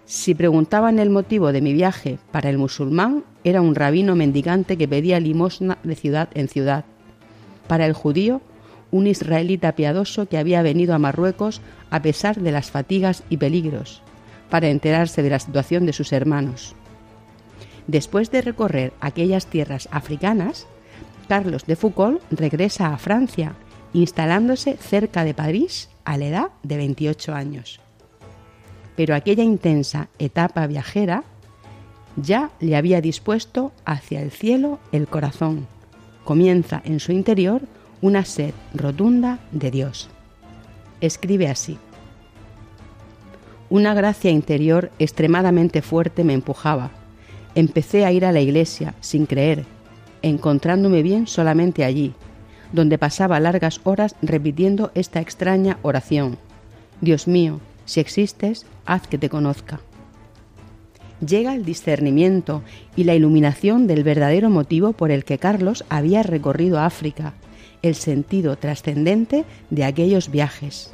[0.07, 4.87] Si preguntaban el motivo de mi viaje para el musulmán, era un rabino mendicante que
[4.87, 6.85] pedía limosna de ciudad en ciudad.
[7.67, 8.41] Para el judío,
[8.89, 14.01] un israelita piadoso que había venido a Marruecos a pesar de las fatigas y peligros,
[14.49, 16.73] para enterarse de la situación de sus hermanos.
[17.87, 20.67] Después de recorrer aquellas tierras africanas,
[21.27, 23.55] Carlos de Foucault regresa a Francia,
[23.91, 27.81] instalándose cerca de París a la edad de 28 años
[28.97, 31.23] pero aquella intensa etapa viajera
[32.17, 35.67] ya le había dispuesto hacia el cielo el corazón.
[36.25, 37.61] Comienza en su interior
[38.01, 40.09] una sed rotunda de Dios.
[40.99, 41.77] Escribe así.
[43.69, 46.89] Una gracia interior extremadamente fuerte me empujaba.
[47.53, 49.65] Empecé a ir a la iglesia sin creer,
[50.23, 52.15] encontrándome bien solamente allí,
[52.71, 56.39] donde pasaba largas horas repitiendo esta extraña oración.
[56.99, 59.79] Dios mío, si existes, haz que te conozca.
[61.25, 62.61] Llega el discernimiento
[62.95, 67.33] y la iluminación del verdadero motivo por el que Carlos había recorrido África,
[67.81, 70.93] el sentido trascendente de aquellos viajes.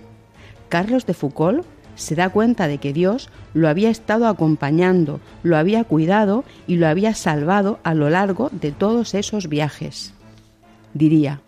[0.69, 1.65] Carlos de Foucault
[1.95, 6.87] se da cuenta de que Dios lo había estado acompañando, lo había cuidado y lo
[6.87, 10.13] había salvado a lo largo de todos esos viajes.
[10.93, 11.41] Diría,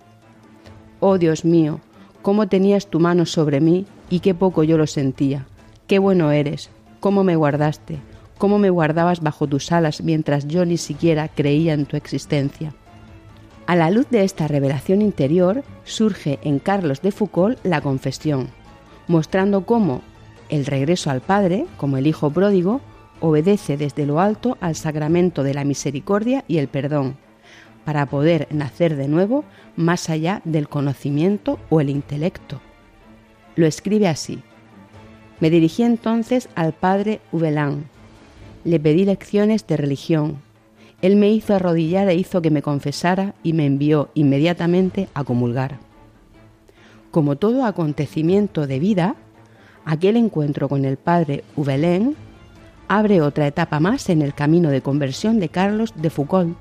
[0.99, 1.81] Oh Dios mío,
[2.23, 5.47] cómo tenías tu mano sobre mí y qué poco yo lo sentía.
[5.87, 7.99] Qué bueno eres, cómo me guardaste,
[8.37, 12.73] cómo me guardabas bajo tus alas mientras yo ni siquiera creía en tu existencia.
[13.67, 18.49] A la luz de esta revelación interior surge en Carlos de Foucault la confesión,
[19.07, 20.01] mostrando cómo
[20.49, 22.81] el regreso al Padre, como el Hijo pródigo,
[23.19, 27.17] obedece desde lo alto al sacramento de la misericordia y el perdón,
[27.85, 29.45] para poder nacer de nuevo
[29.75, 32.61] más allá del conocimiento o el intelecto.
[33.55, 34.41] Lo escribe así.
[35.39, 37.85] Me dirigí entonces al padre Ubelán.
[38.63, 40.37] Le pedí lecciones de religión.
[41.01, 45.77] Él me hizo arrodillar e hizo que me confesara y me envió inmediatamente a comulgar.
[47.11, 49.15] Como todo acontecimiento de vida,
[49.85, 52.15] aquel encuentro con el padre Ubelén
[52.87, 56.57] abre otra etapa más en el camino de conversión de Carlos de Foucault.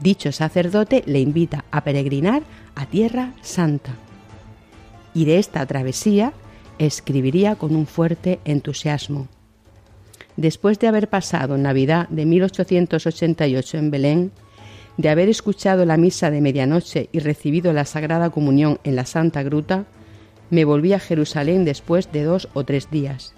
[0.00, 2.42] Dicho sacerdote le invita a peregrinar
[2.74, 3.94] a Tierra Santa
[5.16, 6.34] y de esta travesía
[6.78, 9.28] escribiría con un fuerte entusiasmo.
[10.36, 14.32] Después de haber pasado Navidad de 1888 en Belén,
[14.98, 19.42] de haber escuchado la misa de medianoche y recibido la Sagrada Comunión en la Santa
[19.42, 19.86] Gruta,
[20.50, 23.32] me volví a Jerusalén después de dos o tres días.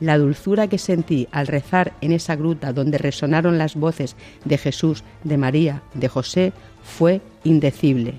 [0.00, 4.16] La dulzura que sentí al rezar en esa gruta donde resonaron las voces
[4.46, 8.14] de Jesús, de María, de José, fue indecible.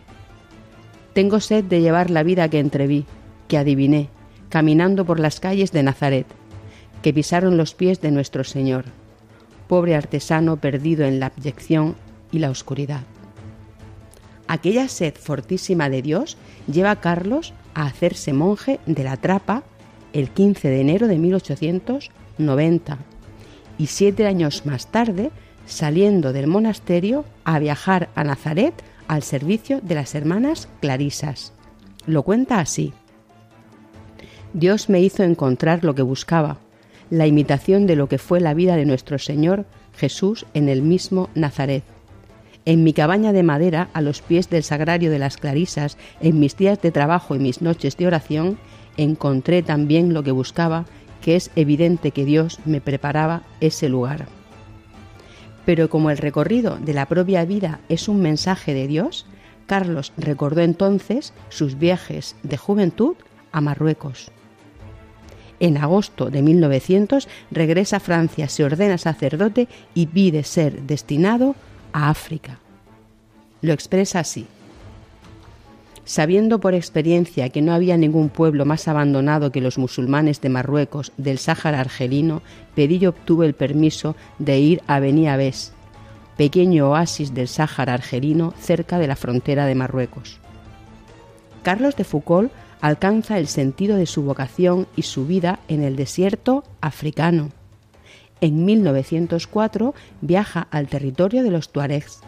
[1.14, 3.06] Tengo sed de llevar la vida que entreví,
[3.48, 4.10] que adiviné,
[4.50, 6.28] caminando por las calles de Nazaret,
[7.02, 8.86] que pisaron los pies de nuestro Señor,
[9.68, 11.96] pobre artesano perdido en la abyección
[12.32, 13.02] y la oscuridad.
[14.48, 16.38] Aquella sed fortísima de Dios
[16.72, 19.64] lleva a Carlos a hacerse monje de la Trapa
[20.14, 22.98] el 15 de enero de 1890
[23.78, 25.32] y siete años más tarde,
[25.66, 28.74] saliendo del monasterio, a viajar a Nazaret
[29.10, 31.52] al servicio de las hermanas Clarisas.
[32.06, 32.94] Lo cuenta así.
[34.54, 36.60] Dios me hizo encontrar lo que buscaba,
[37.10, 39.66] la imitación de lo que fue la vida de nuestro Señor
[39.98, 41.84] Jesús en el mismo Nazaret.
[42.66, 46.56] En mi cabaña de madera, a los pies del sagrario de las Clarisas, en mis
[46.56, 48.60] días de trabajo y mis noches de oración,
[48.96, 50.86] encontré también lo que buscaba,
[51.22, 54.39] que es evidente que Dios me preparaba ese lugar.
[55.70, 59.28] Pero como el recorrido de la propia vida es un mensaje de Dios,
[59.68, 63.16] Carlos recordó entonces sus viajes de juventud
[63.52, 64.32] a Marruecos.
[65.60, 71.54] En agosto de 1900 regresa a Francia, se ordena sacerdote y pide ser destinado
[71.94, 72.58] a África.
[73.62, 74.48] Lo expresa así.
[76.10, 81.12] Sabiendo por experiencia que no había ningún pueblo más abandonado que los musulmanes de Marruecos
[81.18, 82.42] del Sáhara argelino,
[82.74, 85.72] pedí y obtuve el permiso de ir a Beni Abbes,
[86.36, 90.40] pequeño oasis del Sáhara argelino cerca de la frontera de Marruecos.
[91.62, 92.52] Carlos de Foucault
[92.82, 97.52] alcanza el sentido de su vocación y su vida en el desierto africano.
[98.42, 102.22] En 1904 viaja al territorio de los tuaregs.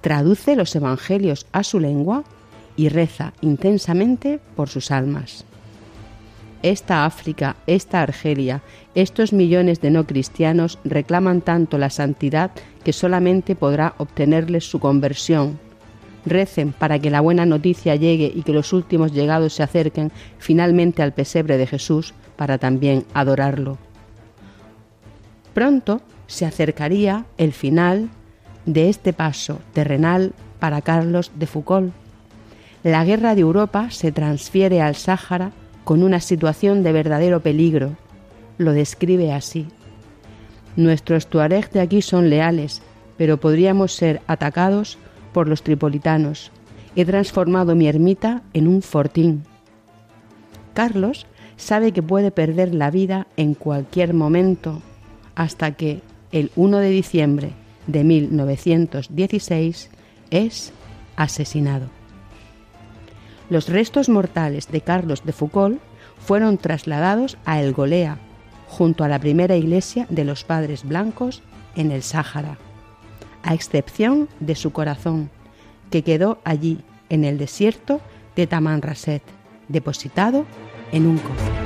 [0.00, 2.24] Traduce los evangelios a su lengua
[2.76, 5.44] y reza intensamente por sus almas.
[6.62, 8.62] esta África, esta Argelia,
[8.94, 12.50] estos millones de no cristianos reclaman tanto la santidad
[12.82, 15.58] que solamente podrá obtenerles su conversión.
[16.24, 21.02] Recen para que la buena noticia llegue y que los últimos llegados se acerquen finalmente
[21.02, 23.78] al pesebre de Jesús para también adorarlo.
[25.54, 28.08] Pronto se acercaría el final
[28.64, 31.92] de este paso terrenal para Carlos de Foucault.
[32.86, 35.50] La guerra de Europa se transfiere al Sáhara
[35.82, 37.96] con una situación de verdadero peligro.
[38.58, 39.66] Lo describe así.
[40.76, 42.82] Nuestros tuareg de aquí son leales,
[43.16, 44.98] pero podríamos ser atacados
[45.32, 46.52] por los tripolitanos.
[46.94, 49.42] He transformado mi ermita en un fortín.
[50.72, 51.26] Carlos
[51.56, 54.80] sabe que puede perder la vida en cualquier momento,
[55.34, 57.50] hasta que el 1 de diciembre
[57.88, 59.90] de 1916
[60.30, 60.72] es
[61.16, 61.95] asesinado.
[63.48, 65.80] Los restos mortales de Carlos de Foucault
[66.18, 68.18] fueron trasladados a El Golea,
[68.66, 71.42] junto a la primera iglesia de los Padres Blancos
[71.76, 72.58] en el Sáhara,
[73.42, 75.30] a excepción de su corazón,
[75.90, 78.00] que quedó allí en el desierto
[78.34, 79.22] de Tamanrasset,
[79.68, 80.44] depositado
[80.90, 81.65] en un cofre.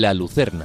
[0.00, 0.64] La Lucerna.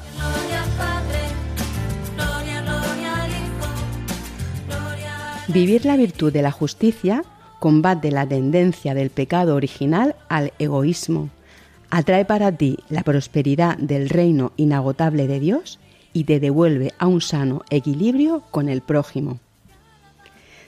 [5.47, 7.23] Vivir la virtud de la justicia
[7.59, 11.29] combate la tendencia del pecado original al egoísmo,
[11.89, 15.79] atrae para ti la prosperidad del reino inagotable de Dios
[16.13, 19.39] y te devuelve a un sano equilibrio con el prójimo.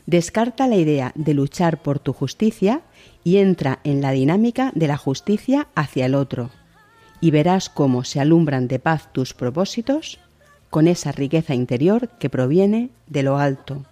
[0.07, 2.81] Descarta la idea de luchar por tu justicia
[3.23, 6.49] y entra en la dinámica de la justicia hacia el otro
[7.21, 10.19] y verás cómo se alumbran de paz tus propósitos
[10.69, 13.85] con esa riqueza interior que proviene de lo alto.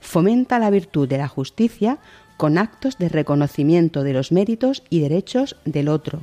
[0.00, 1.98] Fomenta la virtud de la justicia
[2.36, 6.20] con actos de reconocimiento de los méritos y derechos del otro.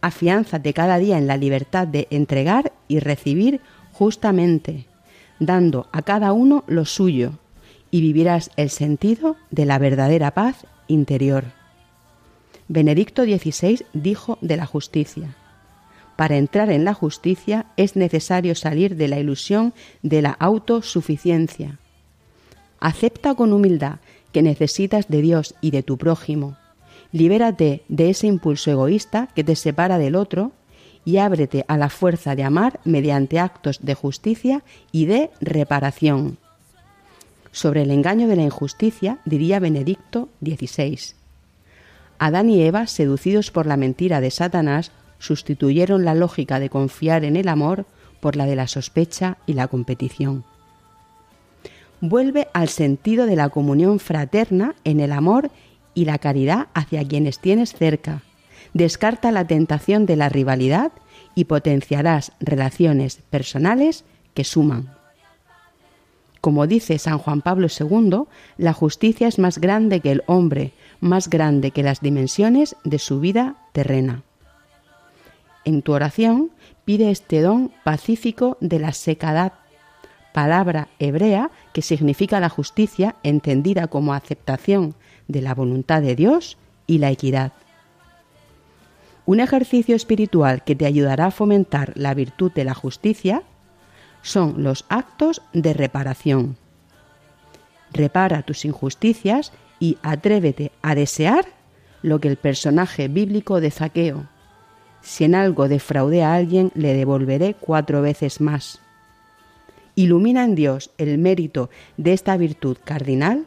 [0.00, 3.60] Afiánzate cada día en la libertad de entregar y recibir
[3.92, 4.86] justamente,
[5.38, 7.38] dando a cada uno lo suyo,
[7.90, 11.44] y vivirás el sentido de la verdadera paz interior.
[12.68, 15.36] Benedicto XVI dijo de la justicia.
[16.16, 21.78] Para entrar en la justicia es necesario salir de la ilusión de la autosuficiencia.
[22.80, 23.96] Acepta con humildad
[24.32, 26.56] que necesitas de Dios y de tu prójimo.
[27.12, 30.52] Libérate de ese impulso egoísta que te separa del otro
[31.04, 36.38] y ábrete a la fuerza de amar mediante actos de justicia y de reparación.
[37.52, 41.14] Sobre el engaño de la injusticia diría Benedicto XVI.
[42.24, 47.36] Adán y Eva, seducidos por la mentira de Satanás, sustituyeron la lógica de confiar en
[47.36, 47.84] el amor
[48.20, 50.42] por la de la sospecha y la competición.
[52.00, 55.50] Vuelve al sentido de la comunión fraterna en el amor
[55.92, 58.22] y la caridad hacia quienes tienes cerca.
[58.72, 60.92] Descarta la tentación de la rivalidad
[61.34, 64.94] y potenciarás relaciones personales que suman.
[66.44, 68.24] Como dice San Juan Pablo II,
[68.58, 73.18] la justicia es más grande que el hombre, más grande que las dimensiones de su
[73.18, 74.24] vida terrena.
[75.64, 76.50] En tu oración
[76.84, 79.54] pide este don pacífico de la secadad,
[80.34, 84.94] palabra hebrea que significa la justicia entendida como aceptación
[85.28, 87.52] de la voluntad de Dios y la equidad.
[89.24, 93.44] Un ejercicio espiritual que te ayudará a fomentar la virtud de la justicia
[94.24, 96.56] son los actos de reparación.
[97.92, 101.44] Repara tus injusticias y atrévete a desear
[102.02, 104.26] lo que el personaje bíblico de Zaqueo.
[105.02, 108.80] Si en algo defraudé a alguien, le devolveré cuatro veces más.
[109.94, 113.44] Ilumina en Dios el mérito de esta virtud cardinal,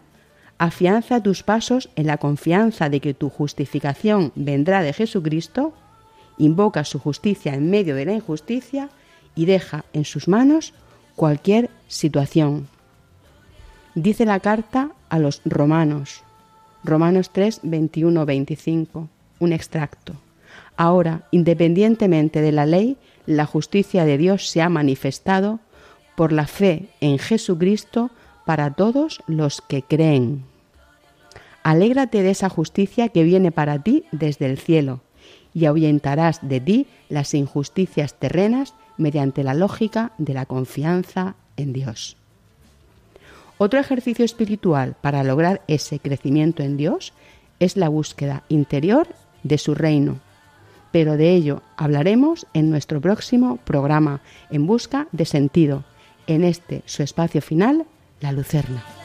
[0.60, 5.74] afianza tus pasos en la confianza de que tu justificación vendrá de Jesucristo,
[6.38, 8.90] invoca su justicia en medio de la injusticia
[9.38, 10.74] y deja en sus manos
[11.16, 12.68] cualquier situación.
[13.96, 16.24] Dice la carta a los romanos,
[16.84, 19.10] Romanos 3, 21, 25,
[19.40, 20.14] un extracto.
[20.76, 25.60] Ahora, independientemente de la ley, la justicia de Dios se ha manifestado
[26.16, 28.10] por la fe en Jesucristo
[28.46, 30.46] para todos los que creen.
[31.64, 35.02] Alégrate de esa justicia que viene para ti desde el cielo,
[35.54, 42.18] y ahuyentarás de ti las injusticias terrenas mediante la lógica de la confianza en Dios.
[43.58, 47.14] Otro ejercicio espiritual para lograr ese crecimiento en Dios
[47.60, 49.08] es la búsqueda interior
[49.44, 50.20] de su reino.
[50.92, 55.84] Pero de ello hablaremos en nuestro próximo programa, En Busca de Sentido,
[56.28, 57.86] en este su espacio final,
[58.22, 58.97] La Lucerna.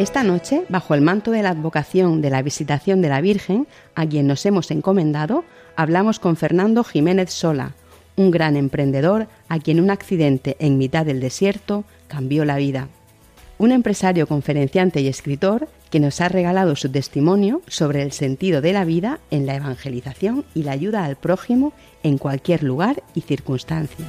[0.00, 4.06] Esta noche, bajo el manto de la advocación de la visitación de la Virgen, a
[4.06, 5.44] quien nos hemos encomendado,
[5.76, 7.74] hablamos con Fernando Jiménez Sola,
[8.16, 12.88] un gran emprendedor a quien un accidente en mitad del desierto cambió la vida.
[13.58, 18.72] Un empresario conferenciante y escritor que nos ha regalado su testimonio sobre el sentido de
[18.72, 24.06] la vida en la evangelización y la ayuda al prójimo en cualquier lugar y circunstancia.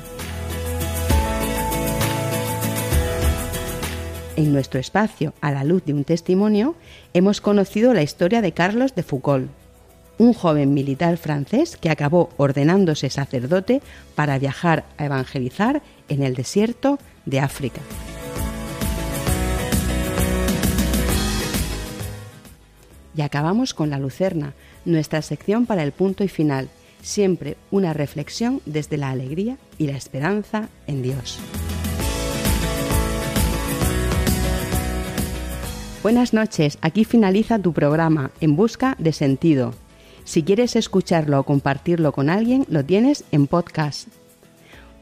[4.41, 6.73] En nuestro espacio, a la luz de un testimonio,
[7.13, 9.51] hemos conocido la historia de Carlos de Foucault,
[10.17, 13.83] un joven militar francés que acabó ordenándose sacerdote
[14.15, 17.81] para viajar a evangelizar en el desierto de África.
[23.15, 26.67] Y acabamos con la Lucerna, nuestra sección para el punto y final,
[27.03, 31.37] siempre una reflexión desde la alegría y la esperanza en Dios.
[36.03, 39.75] Buenas noches, aquí finaliza tu programa En Busca de Sentido.
[40.23, 44.07] Si quieres escucharlo o compartirlo con alguien, lo tienes en podcast.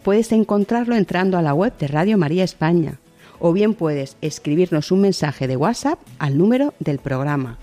[0.04, 3.00] Puedes encontrarlo entrando a la web de Radio María España
[3.40, 7.58] o bien puedes escribirnos un mensaje de WhatsApp al número del programa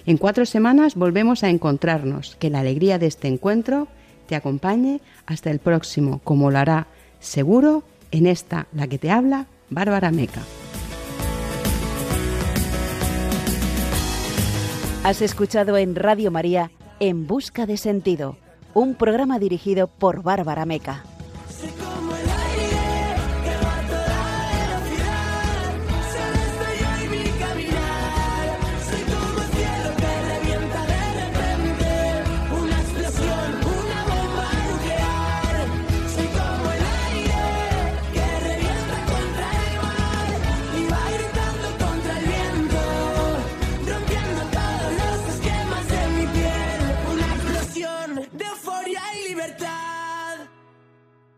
[0.06, 2.36] en cuatro semanas volvemos a encontrarnos.
[2.38, 3.88] Que la alegría de este encuentro
[4.28, 6.88] te acompañe hasta el próximo, como lo hará
[7.20, 10.42] seguro en esta, la que te habla, Bárbara Meca.
[15.04, 18.38] Has escuchado en Radio María En Busca de Sentido,
[18.74, 21.04] un programa dirigido por Bárbara Meca.